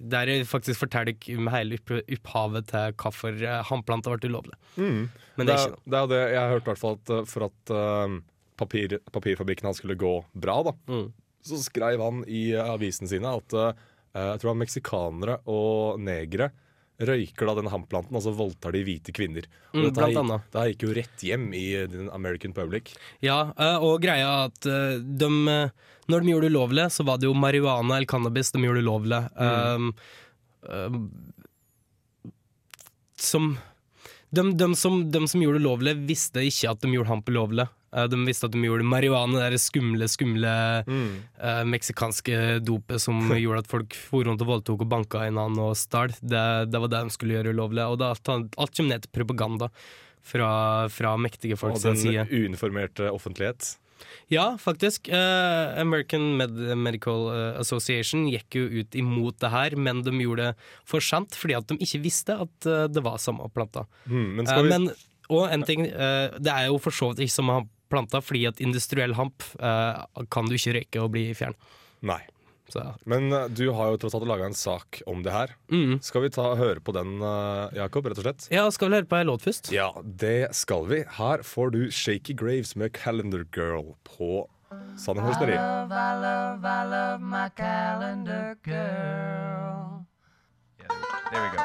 Der 0.00 0.26
jeg 0.26 0.46
faktisk 0.46 0.84
forteller 0.84 1.16
om 1.38 1.46
hele 1.48 1.78
opphavet 1.80 2.66
til 2.68 2.92
hvorfor 2.92 3.32
uh, 3.42 3.62
hamplanta 3.64 4.10
ble 4.14 4.28
ulovlig. 4.30 4.54
Mm. 4.76 5.08
Men 5.36 5.46
det, 5.46 5.54
er 5.54 5.58
ikke 5.64 5.76
noe. 5.76 5.90
det 5.90 5.98
er 5.98 6.06
det 6.12 6.22
jeg 6.32 6.40
har 6.40 6.50
hørt, 6.52 6.62
i 6.62 6.70
hvert 6.70 6.78
fall, 6.78 6.98
at 7.00 7.10
uh, 7.10 7.24
for 7.24 7.48
at 7.48 7.74
papir, 8.56 8.98
papirfabrikken 9.12 9.66
hans 9.70 9.78
skulle 9.82 9.96
gå 10.00 10.14
bra, 10.34 10.62
da, 10.62 10.72
Mm. 10.88 11.12
så 11.46 11.58
skrev 11.62 12.00
han 12.02 12.24
i 12.26 12.50
avisen 12.56 13.06
avisene 13.06 13.08
sine 13.08 13.32
at 13.36 13.52
uh, 13.54 13.72
jeg 14.16 14.40
tror 14.40 14.54
han 14.54 14.62
meksikanere 14.64 15.38
og 15.46 16.00
negere 16.00 16.50
røyker 16.98 17.44
da 17.50 17.54
denne 17.58 17.68
hamplanten, 17.68 18.16
og 18.16 18.22
så 18.24 18.32
voldtar 18.32 18.72
de 18.72 18.80
hvite 18.86 19.12
kvinner. 19.12 19.44
Og 19.74 19.76
Mm, 19.76 19.82
dette 19.92 20.06
gikk- 20.14 20.42
det 20.52 20.60
her 20.62 20.70
gikk 20.72 20.82
jo 20.86 20.94
rett 20.96 21.24
hjem 21.28 21.42
i 21.54 21.64
den 21.92 22.08
American 22.10 22.54
public. 22.56 22.94
Ja, 23.20 23.52
eh, 23.58 23.76
og 23.84 24.00
greia 24.00 24.46
at 24.46 24.64
eh, 24.64 24.96
de, 25.04 25.28
når 26.08 26.20
de 26.24 26.32
gjorde 26.32 26.48
det 26.48 26.52
ulovlig, 26.56 26.86
så 26.90 27.04
var 27.04 27.18
det 27.20 27.28
jo 27.28 27.34
marihuana 27.34 27.98
eller 27.98 28.06
cannabis 28.08 28.50
de 28.52 28.62
gjorde 28.64 28.80
ulovlig. 28.80 29.20
Um, 29.36 29.92
um, 30.64 31.10
som 33.16 33.58
de, 34.30 34.42
de, 34.56 34.74
som 34.76 35.10
de 35.10 35.22
som 35.28 35.40
gjorde 35.40 35.58
det 35.60 35.64
ulovlig, 35.66 35.94
visste 36.08 36.42
ikke 36.44 36.70
at 36.72 36.80
de 36.82 36.90
gjorde 36.96 37.08
hamp 37.12 37.28
ulovlig. 37.30 37.68
Eh, 37.96 38.08
De 38.12 38.18
visste 38.26 38.48
at 38.48 38.54
de 38.54 38.62
gjorde 38.64 38.86
marihuana, 38.86 39.48
det 39.52 39.60
skumle, 39.62 40.08
skumle 40.10 40.52
uh, 40.86 41.62
meksikanske 41.68 42.58
dopet 42.66 43.02
som 43.02 43.20
gjorde 43.42 43.64
at 43.64 43.70
folk 43.70 43.96
for 43.96 44.28
rundt 44.28 44.44
og 44.44 44.52
voldtok 44.52 44.84
og 44.84 44.92
banka 44.92 45.22
hverandre 45.24 45.70
og 45.72 45.78
stal. 45.80 46.12
Det, 46.20 46.44
det 46.72 46.82
var 46.82 46.92
det 46.92 47.06
de 47.06 47.16
skulle 47.16 47.38
gjøre 47.38 47.56
ulovlig. 47.56 47.86
Og 47.86 47.98
det, 48.02 48.12
alt, 48.12 48.60
alt 48.60 48.76
kommer 48.76 48.92
ned 48.92 49.06
til 49.06 49.14
propaganda 49.16 49.70
fra, 50.26 50.50
fra 50.92 51.16
mektige 51.20 51.58
folk 51.58 51.78
sin 51.80 51.96
side. 51.98 52.26
Og 52.26 52.30
den 52.30 52.46
uinformerte 52.46 53.10
offentlighet. 53.14 53.76
Ja, 54.28 54.58
faktisk. 54.60 55.08
Uh, 55.08 55.72
American 55.80 56.34
Med 56.36 56.58
Medical 56.76 57.30
Association 57.62 58.26
gikk 58.28 58.58
jo 58.58 58.66
ut 58.82 58.98
imot 58.98 59.38
det 59.40 59.52
her, 59.54 59.76
men 59.80 60.02
de 60.04 60.12
gjorde 60.20 60.50
det 60.50 60.66
for 60.84 61.00
sent 61.04 61.38
fordi 61.38 61.56
at 61.56 61.70
de 61.70 61.78
ikke 61.80 62.02
visste 62.04 62.36
at 62.44 62.68
det 62.92 63.04
var 63.06 63.16
samme 63.22 63.48
planta. 63.54 63.86
Mm, 64.04 64.26
men 64.36 64.50
vi 64.50 64.66
men, 64.68 64.90
og 65.32 65.48
en 65.50 65.64
ting, 65.66 65.86
det 65.88 66.52
er 66.52 66.68
jo 66.68 66.76
for 66.82 66.94
så 66.94 67.08
vidt 67.10 67.24
ikke 67.24 67.34
samme 67.38 67.56
planta, 67.90 68.20
fordi 68.24 68.46
at 68.48 68.60
industriell 68.60 69.14
hamp 69.18 69.42
eh, 69.60 70.00
kan 70.32 70.46
du 70.50 70.54
ikke 70.58 70.74
røyke 70.80 71.02
og 71.04 71.12
bli 71.14 71.28
fjern. 71.34 71.54
Nei. 72.02 72.22
Så, 72.68 72.82
Men 73.06 73.28
eh, 73.30 73.44
du 73.54 73.68
har 73.76 73.92
jo 73.92 73.98
tross 74.02 74.14
alt 74.18 74.26
laga 74.26 74.48
en 74.48 74.56
sak 74.58 74.98
om 75.06 75.20
det 75.22 75.30
her. 75.30 75.52
mm. 75.70 76.00
Skal 76.02 76.24
vi 76.24 76.30
ta 76.34 76.48
høre 76.58 76.80
på 76.82 76.90
den, 76.96 77.12
eh, 77.22 77.76
Jakob, 77.78 78.08
rett 78.10 78.18
og 78.18 78.26
slett? 78.26 78.48
Ja, 78.50 78.64
skal 78.74 78.90
vi 78.90 78.96
høre 78.98 79.06
på 79.06 79.20
ei 79.20 79.24
låt 79.28 79.44
først? 79.46 79.70
Ja, 79.70 79.92
det 80.02 80.48
skal 80.58 80.82
vi. 80.90 81.04
Her 81.18 81.44
får 81.46 81.70
du 81.76 81.80
Shaky 81.94 82.34
Graves 82.34 82.74
med 82.74 82.90
Calendar 82.98 83.44
Girl 83.54 83.92
på 84.02 84.48
Sanne 84.98 85.22
Høsteri. 85.22 85.54
I 85.54 85.62
love, 85.62 85.94
I 85.94 86.14
love, 86.18 86.66
I 86.66 86.82
love 86.90 87.22
my 87.22 87.48
calendar 87.54 88.56
girl. 88.66 90.02
Yeah, 90.82 90.90
There 91.30 91.42
we 91.42 91.50
go. 91.54 91.62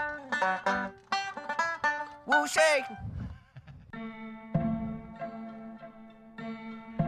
Woo 2.27 2.45
shake. 2.47 2.86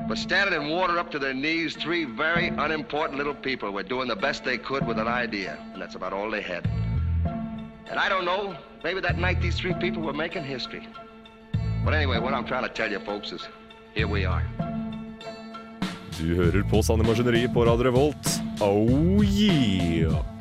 But 0.08 0.18
standing 0.18 0.62
in 0.62 0.70
water 0.70 1.00
up 1.00 1.12
to 1.12 1.20
their 1.20 1.34
knees, 1.34 1.76
three 1.76 2.04
very 2.06 2.50
unimportant 2.50 3.18
little 3.18 3.34
people 3.34 3.72
were 3.72 3.84
doing 3.84 4.08
the 4.08 4.16
best 4.16 4.44
they 4.44 4.58
could 4.58 4.86
with 4.86 5.00
an 5.00 5.08
idea, 5.08 5.58
and 5.74 5.82
that's 5.82 5.96
about 5.96 6.14
all 6.14 6.30
they 6.30 6.42
had. 6.42 6.68
And 7.90 7.98
I 8.00 8.10
don't 8.10 8.26
know, 8.26 8.56
maybe 8.84 9.00
that 9.02 9.18
night 9.18 9.42
these 9.42 9.58
three 9.58 9.74
people 9.74 10.02
were 10.04 10.14
making 10.14 10.44
history. 10.44 10.88
But 11.86 11.94
anyway, 11.94 12.20
what 12.20 12.34
I'm 12.34 12.46
trying 12.46 12.64
to 12.64 12.70
tell 12.70 12.92
you 12.92 13.00
folks 13.00 13.32
is, 13.32 13.42
here 13.94 14.08
we 14.08 14.26
are. 14.26 14.44
Du 16.18 16.36
hører 16.36 16.64
på 16.70 16.84
Sanne 16.84 17.04
Maskineri 17.04 17.48
på 17.54 17.66
Radio 17.66 17.84
Revolt. 17.84 18.42
Oh 18.62 19.24
yeah! 19.24 20.33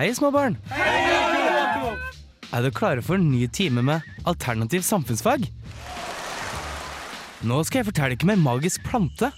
Hei 0.00 0.14
små 0.16 0.30
barn. 0.32 0.54
Er 2.50 2.64
dere 2.64 2.72
klare 2.72 3.02
for 3.04 3.18
en 3.18 3.28
ny 3.30 3.44
time 3.52 3.82
med 3.84 4.06
alternativ 4.28 4.80
samfunnsfag? 4.86 5.44
Nå 7.44 7.58
skal 7.68 7.80
jeg 7.80 7.88
fortelle 7.90 8.16
dere 8.16 8.26
om 8.26 8.32
en 8.32 8.46
magisk 8.46 8.84
plante. 8.86 9.28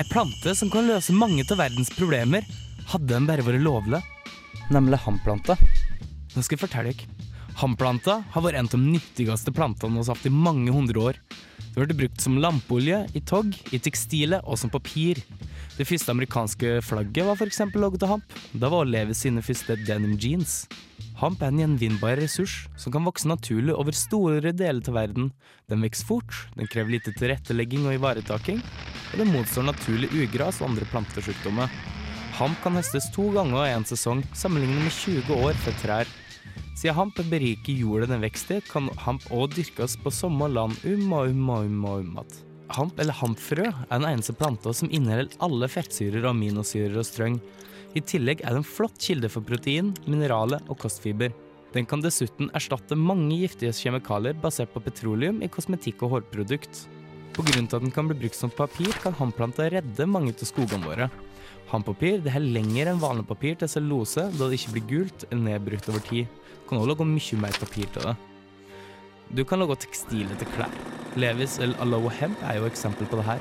Ei 0.00 0.06
plante 0.08 0.54
som 0.56 0.70
kan 0.72 0.88
løse 0.88 1.12
mange 1.12 1.44
av 1.44 1.60
verdens 1.60 1.92
problemer, 1.92 2.46
hadde 2.88 3.10
den 3.12 3.28
bare 3.28 3.44
vært 3.44 3.60
lovlig. 3.66 4.00
Nemlig 4.72 5.00
hamplanta. 5.04 5.58
Nå 6.34 6.40
skal 6.40 6.56
jeg 6.56 6.64
fortelle 6.64 6.94
dere. 6.94 7.28
Hamplanta 7.58 8.20
har 8.32 8.44
vært 8.44 8.62
en 8.62 8.68
av 8.68 8.74
de 8.78 8.92
nyttigste 8.94 9.52
plantene 9.52 9.98
vi 9.98 10.06
har 10.06 10.14
hatt 10.14 10.28
i 10.30 10.32
mange 10.32 10.72
hundre 10.72 11.04
år. 11.10 11.20
Det 11.74 11.84
ble 11.84 12.00
brukt 12.04 12.22
som 12.22 12.40
lampeolje, 12.40 13.04
i 13.12 13.20
togg, 13.28 13.52
i 13.74 13.80
tekstiler 13.82 14.40
og 14.46 14.56
som 14.60 14.72
papir. 14.72 15.20
Det 15.78 15.86
første 15.86 16.10
amerikanske 16.10 16.70
flagget 16.82 17.22
var 17.22 17.36
f.eks. 17.38 17.60
laget 17.78 18.02
av 18.02 18.16
hamp. 18.16 18.32
Da 18.50 18.66
var 18.72 18.88
Levi 18.88 19.14
sine 19.14 19.44
første 19.46 19.76
denim 19.86 20.16
jeans. 20.18 20.64
Hamp 21.20 21.38
er 21.38 21.52
en 21.52 21.60
gjenvinnbar 21.62 22.18
ressurs 22.18 22.64
som 22.78 22.90
kan 22.94 23.06
vokse 23.06 23.30
naturlig 23.30 23.76
over 23.78 23.94
store 23.94 24.50
deler 24.50 24.82
av 24.90 24.96
verden. 24.96 25.28
Den 25.70 25.84
vokser 25.86 26.08
fort, 26.08 26.34
den 26.58 26.66
krever 26.66 26.96
lite 26.96 27.14
tilrettelegging 27.14 27.86
og 27.86 27.94
ivaretaking, 27.94 28.58
og 29.12 29.22
den 29.22 29.30
motstår 29.30 29.68
naturlig 29.68 30.10
ugras 30.18 30.58
og 30.58 30.72
andre 30.72 30.90
plantesjukdommer. 30.90 31.70
Hamp 32.40 32.58
kan 32.64 32.78
høstes 32.78 33.06
to 33.14 33.28
ganger 33.38 33.68
i 33.68 33.76
en 33.76 33.86
sesong, 33.86 34.24
sammenlignet 34.34 34.82
med 34.82 34.98
20 34.98 35.46
år 35.46 35.62
for 35.62 35.78
trær. 35.84 36.10
Siden 36.74 36.98
hamp 36.98 37.22
beriker 37.30 37.78
jorda 37.84 38.10
den 38.10 38.26
vokser 38.26 38.58
i, 38.58 38.66
kan 38.66 38.90
hamp 39.06 39.30
òg 39.30 39.54
dyrkes 39.54 39.94
på 40.02 40.14
samme 40.14 40.50
land 40.50 40.74
um 40.82 41.10
og 41.12 41.30
um 41.30 41.50
og 41.54 41.70
um 41.70 41.84
og 41.86 42.02
um 42.02 42.18
att. 42.18 42.47
Hamp 42.76 42.98
eller 43.00 43.16
hampfrø 43.16 43.64
er 43.64 43.94
den 43.94 44.06
eneste 44.10 44.34
planta 44.36 44.74
som 44.76 44.90
inneholder 44.92 45.38
alle 45.44 45.68
fettsyrer, 45.72 46.26
aminosyrer 46.28 46.98
og 47.00 47.06
strøng. 47.08 47.38
I 47.96 48.02
tillegg 48.04 48.42
er 48.44 48.52
det 48.52 48.60
en 48.60 48.68
flott 48.76 48.98
kilde 49.00 49.30
for 49.32 49.44
protein, 49.44 49.94
mineraler 50.06 50.60
og 50.68 50.76
kostfiber. 50.82 51.32
Den 51.72 51.88
kan 51.88 52.04
dessuten 52.04 52.52
erstatte 52.56 52.96
mange 52.96 53.40
giftige 53.40 53.72
kjemikalier 53.76 54.36
basert 54.40 54.72
på 54.74 54.82
petroleum 54.84 55.40
i 55.44 55.50
kosmetikk 55.52 56.04
og 56.04 56.16
hårprodukt. 56.16 56.84
Til 57.38 57.60
at 57.62 57.74
den 57.78 57.92
kan 57.94 58.08
bli 58.08 58.16
brukt 58.18 58.34
som 58.34 58.50
papir, 58.50 58.90
kan 59.02 59.14
hamplanta 59.14 59.68
redde 59.70 60.06
mange 60.10 60.32
av 60.34 60.48
skogene 60.48 60.84
våre. 60.84 61.10
Hampapir 61.70 62.22
det 62.24 62.32
er 62.34 62.42
lenger 62.42 62.90
enn 62.90 63.02
vanlig 63.02 63.28
papir 63.28 63.54
til 63.60 63.70
cellulose, 63.70 64.24
da 64.34 64.48
det 64.48 64.58
ikke 64.58 64.74
blir 64.74 64.88
gult 64.92 65.28
eller 65.28 65.44
nedbrutt 65.44 65.88
over 65.92 66.02
tid. 66.08 66.26
Du 66.26 66.70
kan 66.70 66.80
også 66.80 66.90
lage 66.92 67.08
mye 67.12 67.40
mer 67.44 67.60
papir 67.60 67.92
til 67.94 68.08
det. 68.08 68.16
Du 69.28 69.42
kan 69.44 69.60
lage 69.60 69.76
tekstiler 69.82 70.38
til 70.40 70.48
klær. 70.54 70.72
Levis 71.20 71.58
el 71.60 71.74
Hemp 72.16 72.38
er 72.48 72.56
jo 72.56 72.64
eksempel 72.66 73.06
på 73.06 73.16
det 73.16 73.26
her. 73.26 73.40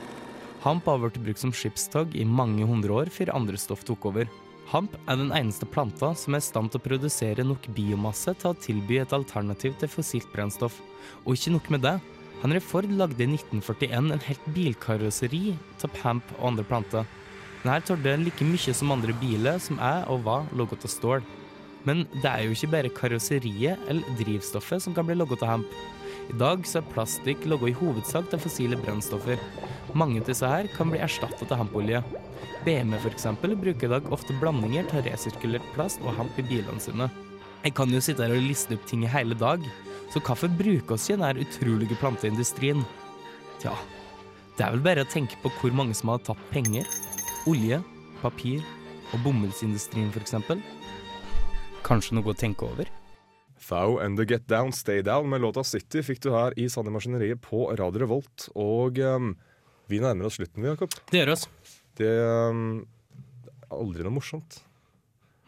Hamp 0.65 0.85
har 0.85 0.99
vært 0.99 1.19
brukt 1.23 1.39
som 1.39 1.53
skipstog 1.53 2.15
i 2.15 2.25
mange 2.25 2.65
hundre 2.65 2.91
år 2.91 3.09
før 3.09 3.31
andre 3.35 3.55
stoff 3.57 3.85
tok 3.87 4.05
over. 4.05 4.27
Hamp 4.67 4.97
er 5.07 5.15
den 5.15 5.31
eneste 5.31 5.65
planta 5.65 6.13
som 6.13 6.35
er 6.35 6.43
i 6.43 6.43
stand 6.43 6.71
til 6.71 6.81
å 6.81 6.83
produsere 6.83 7.45
nok 7.47 7.69
biomasse 7.71 8.33
til 8.35 8.51
å 8.51 8.59
tilby 8.59 8.99
et 8.99 9.15
alternativ 9.15 9.77
til 9.79 9.87
fossilt 9.87 10.27
brennstoff. 10.33 10.81
Og 11.23 11.37
ikke 11.37 11.55
nok 11.55 11.69
med 11.71 11.85
det. 11.87 11.95
Henry 12.41 12.59
Ford 12.59 12.91
lagde 12.91 13.23
i 13.23 13.29
1941 13.31 14.11
en 14.11 14.27
helt 14.27 14.51
bilkarosseri 14.53 15.55
av 15.87 16.01
hamp 16.03 16.35
og 16.35 16.49
andre 16.51 16.67
planter. 16.67 17.07
Denne 17.63 17.79
tålte 17.87 18.19
like 18.19 18.43
mye 18.43 18.75
som 18.75 18.91
andre 18.91 19.15
biler 19.23 19.63
som 19.63 19.79
er 19.79 20.03
og 20.11 20.27
var 20.27 20.51
laget 20.51 20.83
av 20.83 20.91
stål. 20.91 21.23
Men 21.85 22.05
det 22.17 22.29
er 22.29 22.45
jo 22.45 22.55
ikke 22.55 22.71
bare 22.73 22.93
karosseriet 22.93 23.83
eller 23.91 24.17
drivstoffet 24.19 24.83
som 24.83 24.95
kan 24.95 25.07
bli 25.07 25.17
logget 25.17 25.43
av 25.45 25.57
hemp. 25.57 25.77
I 26.27 26.35
dag 26.41 26.65
så 26.67 26.81
er 26.81 26.89
plastikk 26.91 27.45
logget 27.47 27.71
i 27.71 27.77
hovedsak 27.79 28.27
til 28.31 28.41
fossile 28.43 28.79
brennstoffer. 28.81 29.39
Mange 29.95 30.19
av 30.19 30.27
disse 30.27 30.47
her 30.49 30.67
kan 30.73 30.91
bli 30.91 30.99
erstattet 31.03 31.51
av 31.53 31.61
hempolje. 31.61 32.01
BMW 32.65 33.07
eksempel 33.07 33.55
bruker 33.55 33.87
i 33.87 33.93
dag 33.93 34.09
ofte 34.11 34.35
blandinger 34.41 34.89
av 34.91 35.05
resirkulert 35.07 35.67
plast 35.75 36.03
og 36.03 36.17
hemp 36.17 36.39
i 36.41 36.45
bilene 36.49 36.83
sine. 36.83 37.07
Jeg 37.63 37.75
kan 37.77 37.91
jo 37.91 38.01
sitte 38.03 38.25
her 38.25 38.35
og 38.35 38.43
liste 38.43 38.75
opp 38.75 38.83
ting 38.89 39.05
i 39.05 39.11
hele 39.11 39.37
dag, 39.39 39.63
så 40.11 40.21
hvorfor 40.23 40.51
bruker 40.59 40.95
oss 40.95 41.07
ikke 41.07 41.21
denne 41.21 41.45
utrolige 41.45 41.99
planteindustrien? 42.01 42.83
Tja, 43.61 43.73
det 44.57 44.65
er 44.65 44.75
vel 44.75 44.83
bare 44.85 45.05
å 45.05 45.09
tenke 45.09 45.39
på 45.41 45.51
hvor 45.59 45.73
mange 45.75 45.95
som 45.97 46.11
har 46.13 46.21
tatt 46.27 46.43
penger. 46.51 46.87
Olje, 47.49 47.79
papir 48.21 48.63
og 49.13 49.23
bomullsindustrien 49.23 50.11
eksempel. 50.19 50.61
Kanskje 51.87 52.17
noe 52.17 52.33
å 52.33 52.35
tenke 52.35 52.67
over? 52.67 52.89
Thou 53.67 53.97
and 54.03 54.19
the 54.19 54.25
Get 54.27 54.47
Down 54.51 54.73
Stay 54.75 55.01
Down 55.01 55.29
med 55.31 55.41
låta 55.41 55.63
City 55.65 56.03
fikk 56.05 56.19
du 56.25 56.31
her 56.33 56.55
i 56.59 56.67
Sanne 56.69 56.91
Maskineriet 56.93 57.39
på 57.41 57.69
Radio 57.79 58.03
Revolt. 58.03 58.49
Og 58.59 58.99
um, 58.99 59.33
vi 59.87 60.01
nærmer 60.03 60.27
oss 60.27 60.37
slutten, 60.39 60.61
vi, 60.61 60.69
Jakob. 60.69 60.93
Det 61.09 61.21
gjør 61.21 61.33
oss. 61.37 61.47
Det 61.97 62.11
um, 62.51 62.65
er 63.63 63.77
aldri 63.79 64.05
noe 64.05 64.17
morsomt. 64.19 64.59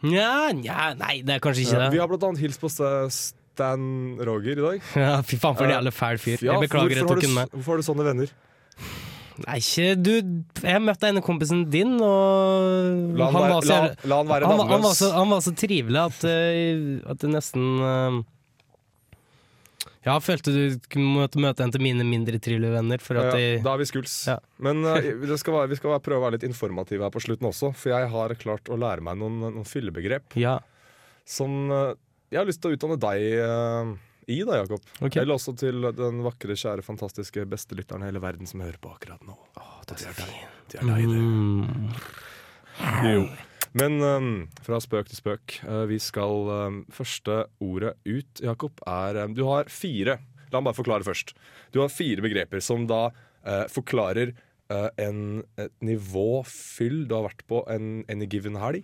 Nja, 0.00 0.48
nja, 0.56 0.94
nei, 0.96 1.20
det 1.28 1.36
er 1.36 1.44
kanskje 1.44 1.66
ikke 1.66 1.76
Ja, 1.76 1.82
det. 1.84 1.92
vi 1.92 2.00
har 2.00 2.08
blant 2.08 2.24
annet 2.30 2.40
hilst 2.40 2.62
på 2.62 2.70
Stan 2.72 3.82
Roger 4.24 4.56
i 4.56 4.64
dag. 4.64 4.86
Ja, 4.96 5.18
fy 5.20 5.36
faen 5.36 5.58
for 5.58 5.68
en 5.68 5.74
jævla 5.76 5.92
fæl 5.92 6.22
fyr. 6.22 6.38
Ja, 6.40 6.56
jeg 6.56 6.70
beklager 6.70 7.02
jeg 7.02 7.10
tok 7.10 7.26
ham 7.26 7.36
med. 7.36 7.52
Hvorfor 7.52 7.76
har 7.76 7.82
du 7.82 7.88
sånne 7.90 8.06
venner? 8.08 8.32
Nei, 9.46 9.56
ikke 9.62 9.94
du 9.96 10.10
Jeg 10.66 10.82
møtte 10.84 11.08
ene 11.08 11.22
kompisen 11.24 11.62
din, 11.72 11.94
og 12.02 13.14
La 13.16 13.30
han 13.30 13.40
være- 13.40 13.54
var 13.54 13.62
så, 13.64 13.76
la- 13.76 14.10
la 14.12 14.18
han 14.20 14.28
være 14.28 14.50
han, 14.50 14.58
var- 14.60 14.68
han, 14.74 14.82
var 14.84 14.94
så, 14.98 15.08
han 15.14 15.30
var 15.32 15.40
så 15.46 15.52
trivelig 15.56 16.00
at, 16.02 16.24
eh, 16.28 17.10
at 17.10 17.18
det 17.24 17.30
nesten 17.32 17.64
uh, 17.80 18.20
Ja, 20.04 20.14
følte 20.24 20.52
du 20.52 21.00
måtte 21.04 21.40
møte 21.40 21.60
en 21.64 21.72
til 21.74 21.82
mine 21.84 22.04
mindre 22.08 22.38
trivelige 22.40 22.72
venner. 22.72 23.02
For 23.04 23.18
at 23.20 23.34
Ja, 23.34 23.40
jeg, 23.40 23.62
da 23.64 23.74
er 23.74 23.82
vi 23.82 23.88
skuls. 23.90 24.14
Ja. 24.30 24.38
Men 24.64 24.80
uh, 24.84 24.96
det 24.96 25.36
skal 25.42 25.52
være, 25.58 25.68
vi 25.72 25.76
skal 25.80 25.92
være, 25.92 26.04
prøve 26.06 26.22
å 26.22 26.24
være 26.24 26.38
litt 26.38 26.46
informative 26.48 27.04
her 27.04 27.12
på 27.12 27.20
slutten 27.20 27.48
også, 27.50 27.72
for 27.76 27.92
jeg 27.92 28.08
har 28.12 28.34
klart 28.40 28.70
å 28.72 28.78
lære 28.80 29.04
meg 29.04 29.18
noen, 29.20 29.40
noen 29.44 29.66
fyllebegrep 29.68 30.36
ja. 30.40 30.58
som 31.28 31.68
uh, 31.72 31.92
jeg 32.32 32.38
har 32.40 32.48
lyst 32.48 32.62
til 32.62 32.70
å 32.72 32.76
utdanne 32.78 32.96
deg 33.02 33.24
eh, 33.42 33.88
i, 34.30 34.40
da, 34.46 34.60
Jakob. 34.62 34.86
Okay. 35.00 35.22
Eller 35.22 35.36
også 35.36 35.54
til 35.58 35.90
den 35.98 36.22
vakre, 36.24 36.56
kjære, 36.56 36.86
fantastiske 36.86 37.44
bestelytteren 37.50 38.04
i 38.04 38.10
hele 38.10 38.22
verden 38.22 38.48
som 38.48 38.62
hører 38.64 38.80
på 38.80 38.94
akkurat 38.94 39.22
nå. 39.26 39.36
det 39.90 40.00
er 40.00 40.18
deg. 40.22 40.34
Det 40.70 40.80
er 40.80 40.90
deg, 40.90 41.06
det. 41.10 41.20
Mm. 41.20 41.94
Jo. 43.10 43.24
Men 43.76 44.02
um, 44.02 44.30
fra 44.66 44.80
spøk 44.82 45.10
til 45.10 45.20
spøk. 45.20 45.60
Uh, 45.62 45.84
vi 45.90 46.00
skal 46.02 46.48
um, 46.50 46.82
Første 46.94 47.44
ordet 47.62 47.94
ut, 48.08 48.42
Jakob, 48.42 48.80
er 48.88 49.20
um, 49.24 49.34
Du 49.36 49.44
har 49.46 49.70
fire 49.70 50.18
La 50.50 50.58
meg 50.58 50.72
bare 50.72 50.80
forklare 50.80 51.06
først. 51.06 51.34
Du 51.70 51.78
har 51.78 51.92
fire 51.94 52.24
begreper 52.24 52.62
som 52.64 52.88
da 52.90 53.04
uh, 53.12 53.66
forklarer 53.70 54.32
uh, 54.72 54.88
en, 54.98 55.44
et 55.60 55.74
nivå 55.84 56.42
fyll 56.48 57.04
du 57.06 57.14
har 57.14 57.28
vært 57.28 57.44
på 57.46 57.62
en 57.70 58.00
any 58.10 58.26
given 58.26 58.58
helg. 58.58 58.82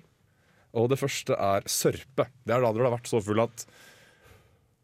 Og 0.77 0.91
det 0.93 1.01
første 1.01 1.35
er 1.35 1.67
sørpe. 1.67 2.29
Det 2.47 2.55
er 2.55 2.63
da 2.63 2.71
du 2.71 2.85
har 2.85 2.95
vært 2.95 3.11
så 3.11 3.19
full 3.25 3.43
at 3.43 3.67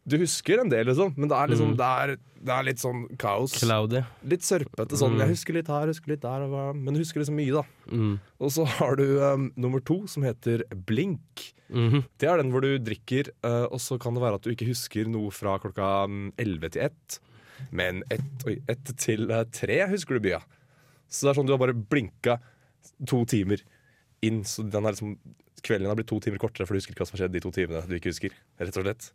du 0.08 0.16
husker 0.18 0.58
en 0.58 0.70
del, 0.72 0.86
liksom, 0.88 1.14
men 1.16 1.30
det 1.30 1.36
er, 1.38 1.50
liksom, 1.52 1.72
Mm. 1.72 1.76
det 1.78 1.86
er, 1.86 2.16
det 2.42 2.52
er 2.52 2.62
litt 2.66 2.80
sånn 2.82 3.02
kaos. 3.16 3.52
Cloudy. 3.60 4.02
Litt 4.26 4.42
sørpete. 4.42 4.98
Sånn, 4.98 5.14
Mm. 5.14 5.20
Jeg 5.20 5.28
husker 5.36 5.54
litt 5.54 5.68
her, 5.68 5.86
husker 5.86 6.08
litt 6.08 6.20
der, 6.22 6.72
men 6.74 6.96
husker 6.96 7.20
liksom 7.22 7.36
mye, 7.36 7.52
da. 7.52 7.62
Mm. 7.90 8.18
Og 8.40 8.50
så 8.50 8.66
har 8.66 8.96
du 8.96 9.20
um, 9.22 9.52
nummer 9.56 9.80
to, 9.80 10.06
som 10.06 10.22
heter 10.24 10.64
blink. 10.74 11.54
-hmm. 11.72 12.04
Det 12.18 12.28
er 12.28 12.36
den 12.36 12.50
hvor 12.52 12.60
du 12.60 12.78
drikker, 12.78 13.30
uh, 13.44 13.66
og 13.70 13.80
så 13.80 13.98
kan 13.98 14.14
det 14.14 14.22
være 14.22 14.34
at 14.34 14.42
du 14.42 14.50
ikke 14.50 14.66
husker 14.68 15.06
noe 15.08 15.30
fra 15.30 15.58
klokka 15.58 16.04
elleve 16.38 16.68
11 16.68 16.68
til 16.70 16.82
1. 16.82 17.20
Men 17.70 18.02
1 18.10 18.46
oi, 18.46 18.58
ett 18.68 18.96
til 18.98 19.30
uh, 19.30 19.44
3 19.44 19.88
husker 19.88 20.18
du 20.18 20.28
mye. 20.28 20.42
Så 21.08 21.26
det 21.26 21.30
er 21.30 21.40
sånn 21.40 21.46
du 21.46 21.52
har 21.52 21.58
bare 21.58 21.74
blinka 21.76 22.38
to 23.06 23.24
timer 23.24 23.62
inn, 24.22 24.42
så 24.44 24.68
den 24.68 24.82
liksom, 24.82 25.16
kvelden 25.62 25.86
har 25.86 25.94
blitt 25.98 26.08
to 26.08 26.18
timer 26.20 26.38
kortere, 26.38 26.66
for 26.66 26.74
du 26.74 26.80
husker 26.80 26.92
ikke 26.94 27.04
hva 27.04 27.06
som 27.06 27.18
har 27.18 27.24
skjedd 27.28 27.36
de 27.36 27.40
to 27.44 27.52
timene 27.54 27.82
du 27.86 27.94
ikke 27.98 28.10
husker. 28.10 28.30
Rett 28.58 28.76
og 28.76 28.84
slett. 28.86 29.12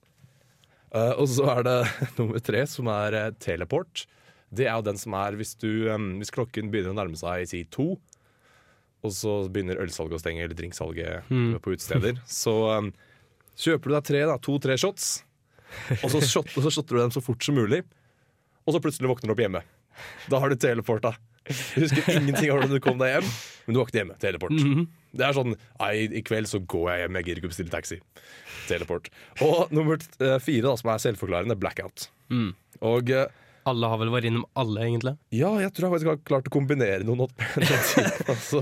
Uh, 0.93 1.13
og 1.19 1.27
så 1.29 1.47
er 1.57 1.65
det 1.67 1.77
nummer 2.19 2.39
tre, 2.43 2.61
som 2.69 2.87
er 2.91 3.17
uh, 3.17 3.31
teleport. 3.43 4.05
Det 4.55 4.67
er 4.69 4.77
jo 4.77 4.85
den 4.87 4.99
som 4.99 5.15
er 5.19 5.35
hvis, 5.35 5.55
du, 5.59 5.89
um, 5.91 6.13
hvis 6.21 6.31
klokken 6.31 6.69
begynner 6.71 6.93
å 6.93 6.99
nærme 7.01 7.19
seg 7.19 7.43
si 7.49 7.63
to, 7.73 7.97
og 9.05 9.13
så 9.13 9.33
begynner 9.51 9.79
ølsalget 9.83 10.17
å 10.17 10.21
stenge, 10.23 10.45
eller 10.45 10.57
drinksalget 10.57 11.27
Mm. 11.31 11.57
på 11.63 11.75
utesteder, 11.75 12.21
så 12.43 12.53
um, 12.79 12.91
kjøper 13.59 13.91
du 13.91 13.97
deg 13.97 14.07
tre, 14.07 14.23
da, 14.31 14.37
to-tre 14.39 14.77
shots, 14.79 15.09
og 15.99 16.07
så, 16.13 16.21
shot, 16.23 16.53
og 16.55 16.63
så 16.63 16.71
shotter 16.71 16.95
du 16.95 17.01
dem 17.03 17.11
så 17.15 17.21
fort 17.23 17.43
som 17.43 17.57
mulig, 17.59 17.81
og 18.63 18.75
så 18.75 18.81
plutselig 18.83 19.11
våkner 19.11 19.29
du 19.31 19.35
opp 19.35 19.43
hjemme. 19.43 19.61
Da 20.31 20.39
har 20.39 20.51
du 20.51 20.55
teleporta. 20.59 21.13
Du 21.47 21.81
husker 21.83 22.09
ingenting 22.17 22.49
av 22.51 22.57
hvordan 22.59 22.73
du 22.75 22.81
kom 22.83 22.97
deg 22.99 23.13
hjem, 23.15 23.27
men 23.67 23.75
du 23.75 23.79
våkner 23.81 24.01
hjemme. 24.01 24.17
Teleport. 24.21 24.55
Mhm. 24.57 24.87
Det 25.17 25.23
er 25.25 25.33
sånn 25.33 25.53
Nei, 25.79 25.91
i 26.19 26.21
kveld 26.27 26.49
så 26.51 26.59
går 26.61 26.87
jeg 26.91 27.01
hjem, 27.05 27.15
jeg 27.17 27.25
gidder 27.27 27.39
ikke 27.41 27.51
bestille 27.53 27.73
taxi. 27.73 27.97
Teleport. 28.67 29.07
Og 29.45 29.71
nummer 29.73 29.97
eh, 30.01 30.37
fire, 30.43 30.65
da, 30.67 30.73
som 30.77 30.91
er 30.93 31.03
selvforklarende, 31.05 31.55
blackout. 31.57 32.09
Mm. 32.33 32.49
Og 32.85 33.09
eh, 33.15 33.31
Alle 33.67 33.89
har 33.91 33.99
vel 34.01 34.11
vært 34.13 34.27
innom 34.29 34.45
alle, 34.59 34.83
egentlig? 34.85 35.15
ja, 35.35 35.49
jeg 35.63 35.71
tror 35.75 35.87
jeg 35.87 35.93
faktisk 35.95 36.11
har 36.11 36.19
klart 36.27 36.51
å 36.51 36.53
kombinere 36.53 37.07
noen 37.07 37.23
opp 37.27 37.41
altså. 38.31 38.61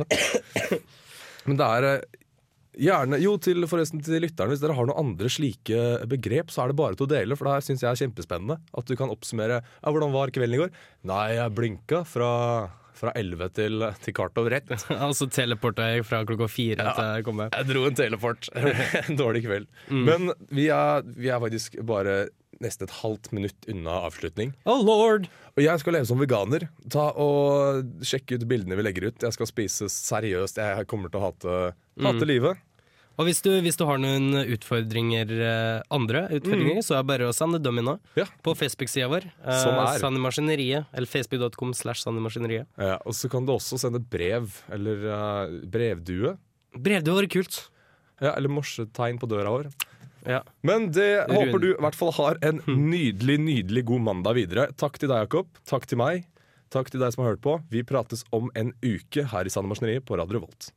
Men 1.50 1.60
det 1.60 1.66
er 1.80 1.88
eh, 1.90 2.06
gjerne 2.78 3.20
Jo, 3.22 3.36
til, 3.42 3.66
forresten 3.70 4.02
til 4.06 4.22
lytterne, 4.24 4.52
hvis 4.54 4.62
dere 4.64 4.76
har 4.78 4.88
noen 4.90 5.00
andre 5.06 5.30
slike 5.32 6.06
begrep, 6.12 6.52
så 6.54 6.64
er 6.66 6.72
det 6.74 6.78
bare 6.80 6.96
til 7.00 7.08
å 7.08 7.12
dele, 7.16 7.36
for 7.38 7.48
det 7.50 7.58
her 7.58 7.66
syns 7.68 7.84
jeg 7.86 7.92
er 7.92 8.02
kjempespennende. 8.06 8.60
At 8.78 8.86
du 8.90 8.96
kan 9.00 9.10
oppsummere 9.14 9.62
ja, 9.62 9.92
'Hvordan 9.92 10.14
var 10.16 10.34
kvelden 10.36 10.56
i 10.58 10.64
går?' 10.64 10.74
Nei, 11.04 11.28
jeg 11.36 11.56
blinka 11.56 12.04
fra, 12.06 12.32
fra 12.96 13.12
11 13.16 13.50
til, 13.56 13.86
til 14.04 14.14
kvart 14.14 14.38
over 14.38 14.54
ett. 14.60 14.70
altså 14.90 15.28
teleporta 15.30 15.90
jeg 15.96 16.06
fra 16.06 16.24
klokka 16.26 16.48
fire 16.50 16.94
til 16.96 17.04
jeg 17.16 17.24
kom 17.28 17.40
hjem. 17.44 17.52
Jeg 17.56 17.68
dro 17.74 17.86
en 17.86 17.96
teleport. 17.96 18.50
en 19.10 19.16
dårlig 19.20 19.44
kveld. 19.46 19.68
Mm. 19.90 20.04
Men 20.06 20.34
vi 20.50 20.68
er, 20.70 21.02
vi 21.16 21.30
er 21.30 21.40
faktisk 21.44 21.80
bare 21.86 22.28
nesten 22.64 22.88
et 22.88 22.94
halvt 23.02 23.34
minutt 23.36 23.66
unna 23.68 23.98
avslutning. 24.08 24.54
Oh 24.66 24.80
lord! 24.80 25.26
Og 25.58 25.64
jeg 25.64 25.80
skal 25.82 25.94
leve 25.98 26.08
som 26.08 26.20
veganer. 26.20 26.70
Ta 26.92 27.10
og 27.20 27.84
Sjekke 28.04 28.38
ut 28.40 28.46
bildene 28.48 28.78
vi 28.80 28.86
legger 28.88 29.10
ut. 29.10 29.22
Jeg 29.28 29.36
skal 29.36 29.50
spise 29.50 29.90
seriøst. 29.92 30.58
Jeg 30.64 30.88
kommer 30.88 31.12
til 31.12 31.20
å 31.20 31.26
hate, 31.28 31.58
hate 32.00 32.24
Mm. 32.24 32.28
livet. 32.32 32.58
Og 33.16 33.30
hvis 33.30 33.40
du, 33.46 33.50
hvis 33.64 33.78
du 33.80 33.86
har 33.88 34.00
noen 34.02 34.34
utfordringer, 34.44 35.30
eh, 35.32 35.84
andre 35.96 36.26
utfordringer, 36.36 36.82
så 36.84 36.98
er 36.98 37.04
det 37.04 37.10
bare 37.14 37.30
å 37.30 37.36
sende 37.36 37.62
dem 37.64 37.80
inn 37.80 37.88
nå. 37.88 37.96
På 38.44 38.56
Facebook-sida 38.60 39.08
vår. 39.12 39.30
Eh, 39.40 39.62
Som 39.62 39.80
er? 39.80 40.00
Sandemaskineriet. 40.04 40.90
Eller 40.92 41.08
facebook.com 41.08 41.72
slash 41.78 42.04
Sandemaskineriet. 42.04 42.68
Ja, 42.76 42.98
og 43.06 43.16
så 43.16 43.32
kan 43.32 43.48
du 43.48 43.54
også 43.56 43.80
sende 43.80 44.04
brev, 44.04 44.52
eller 44.76 45.08
uh, 45.08 45.56
brevdue. 45.72 46.36
Brevdue 46.76 47.16
var 47.22 47.30
kult. 47.32 47.62
Ja, 48.20 48.34
eller 48.36 48.52
morsetegn 48.52 49.20
på 49.20 49.32
døra 49.32 49.52
vår. 49.54 49.72
Ja. 50.26 50.42
Men 50.66 50.90
det 50.92 51.10
Rune. 51.30 51.38
håper 51.38 51.62
du 51.62 51.68
i 51.72 51.82
hvert 51.86 51.96
fall 51.98 52.12
har 52.18 52.40
en 52.44 52.62
nydelig, 52.68 53.38
nydelig 53.40 53.86
god 53.92 54.08
mandag 54.10 54.40
videre. 54.40 54.70
Takk 54.76 54.98
til 55.00 55.12
deg, 55.12 55.28
Jakob. 55.28 55.52
Takk 55.70 55.86
til 55.88 56.02
meg. 56.02 56.26
Takk 56.74 56.90
til 56.92 57.00
deg 57.04 57.14
som 57.14 57.24
har 57.24 57.36
hørt 57.36 57.44
på. 57.46 57.60
Vi 57.72 57.86
prates 57.88 58.26
om 58.36 58.50
en 58.58 58.74
uke 58.84 59.28
her 59.32 59.48
i 59.48 59.54
Sandemaskineriet 59.54 60.04
på 60.08 60.18
Radio 60.20 60.40
Revolt. 60.42 60.74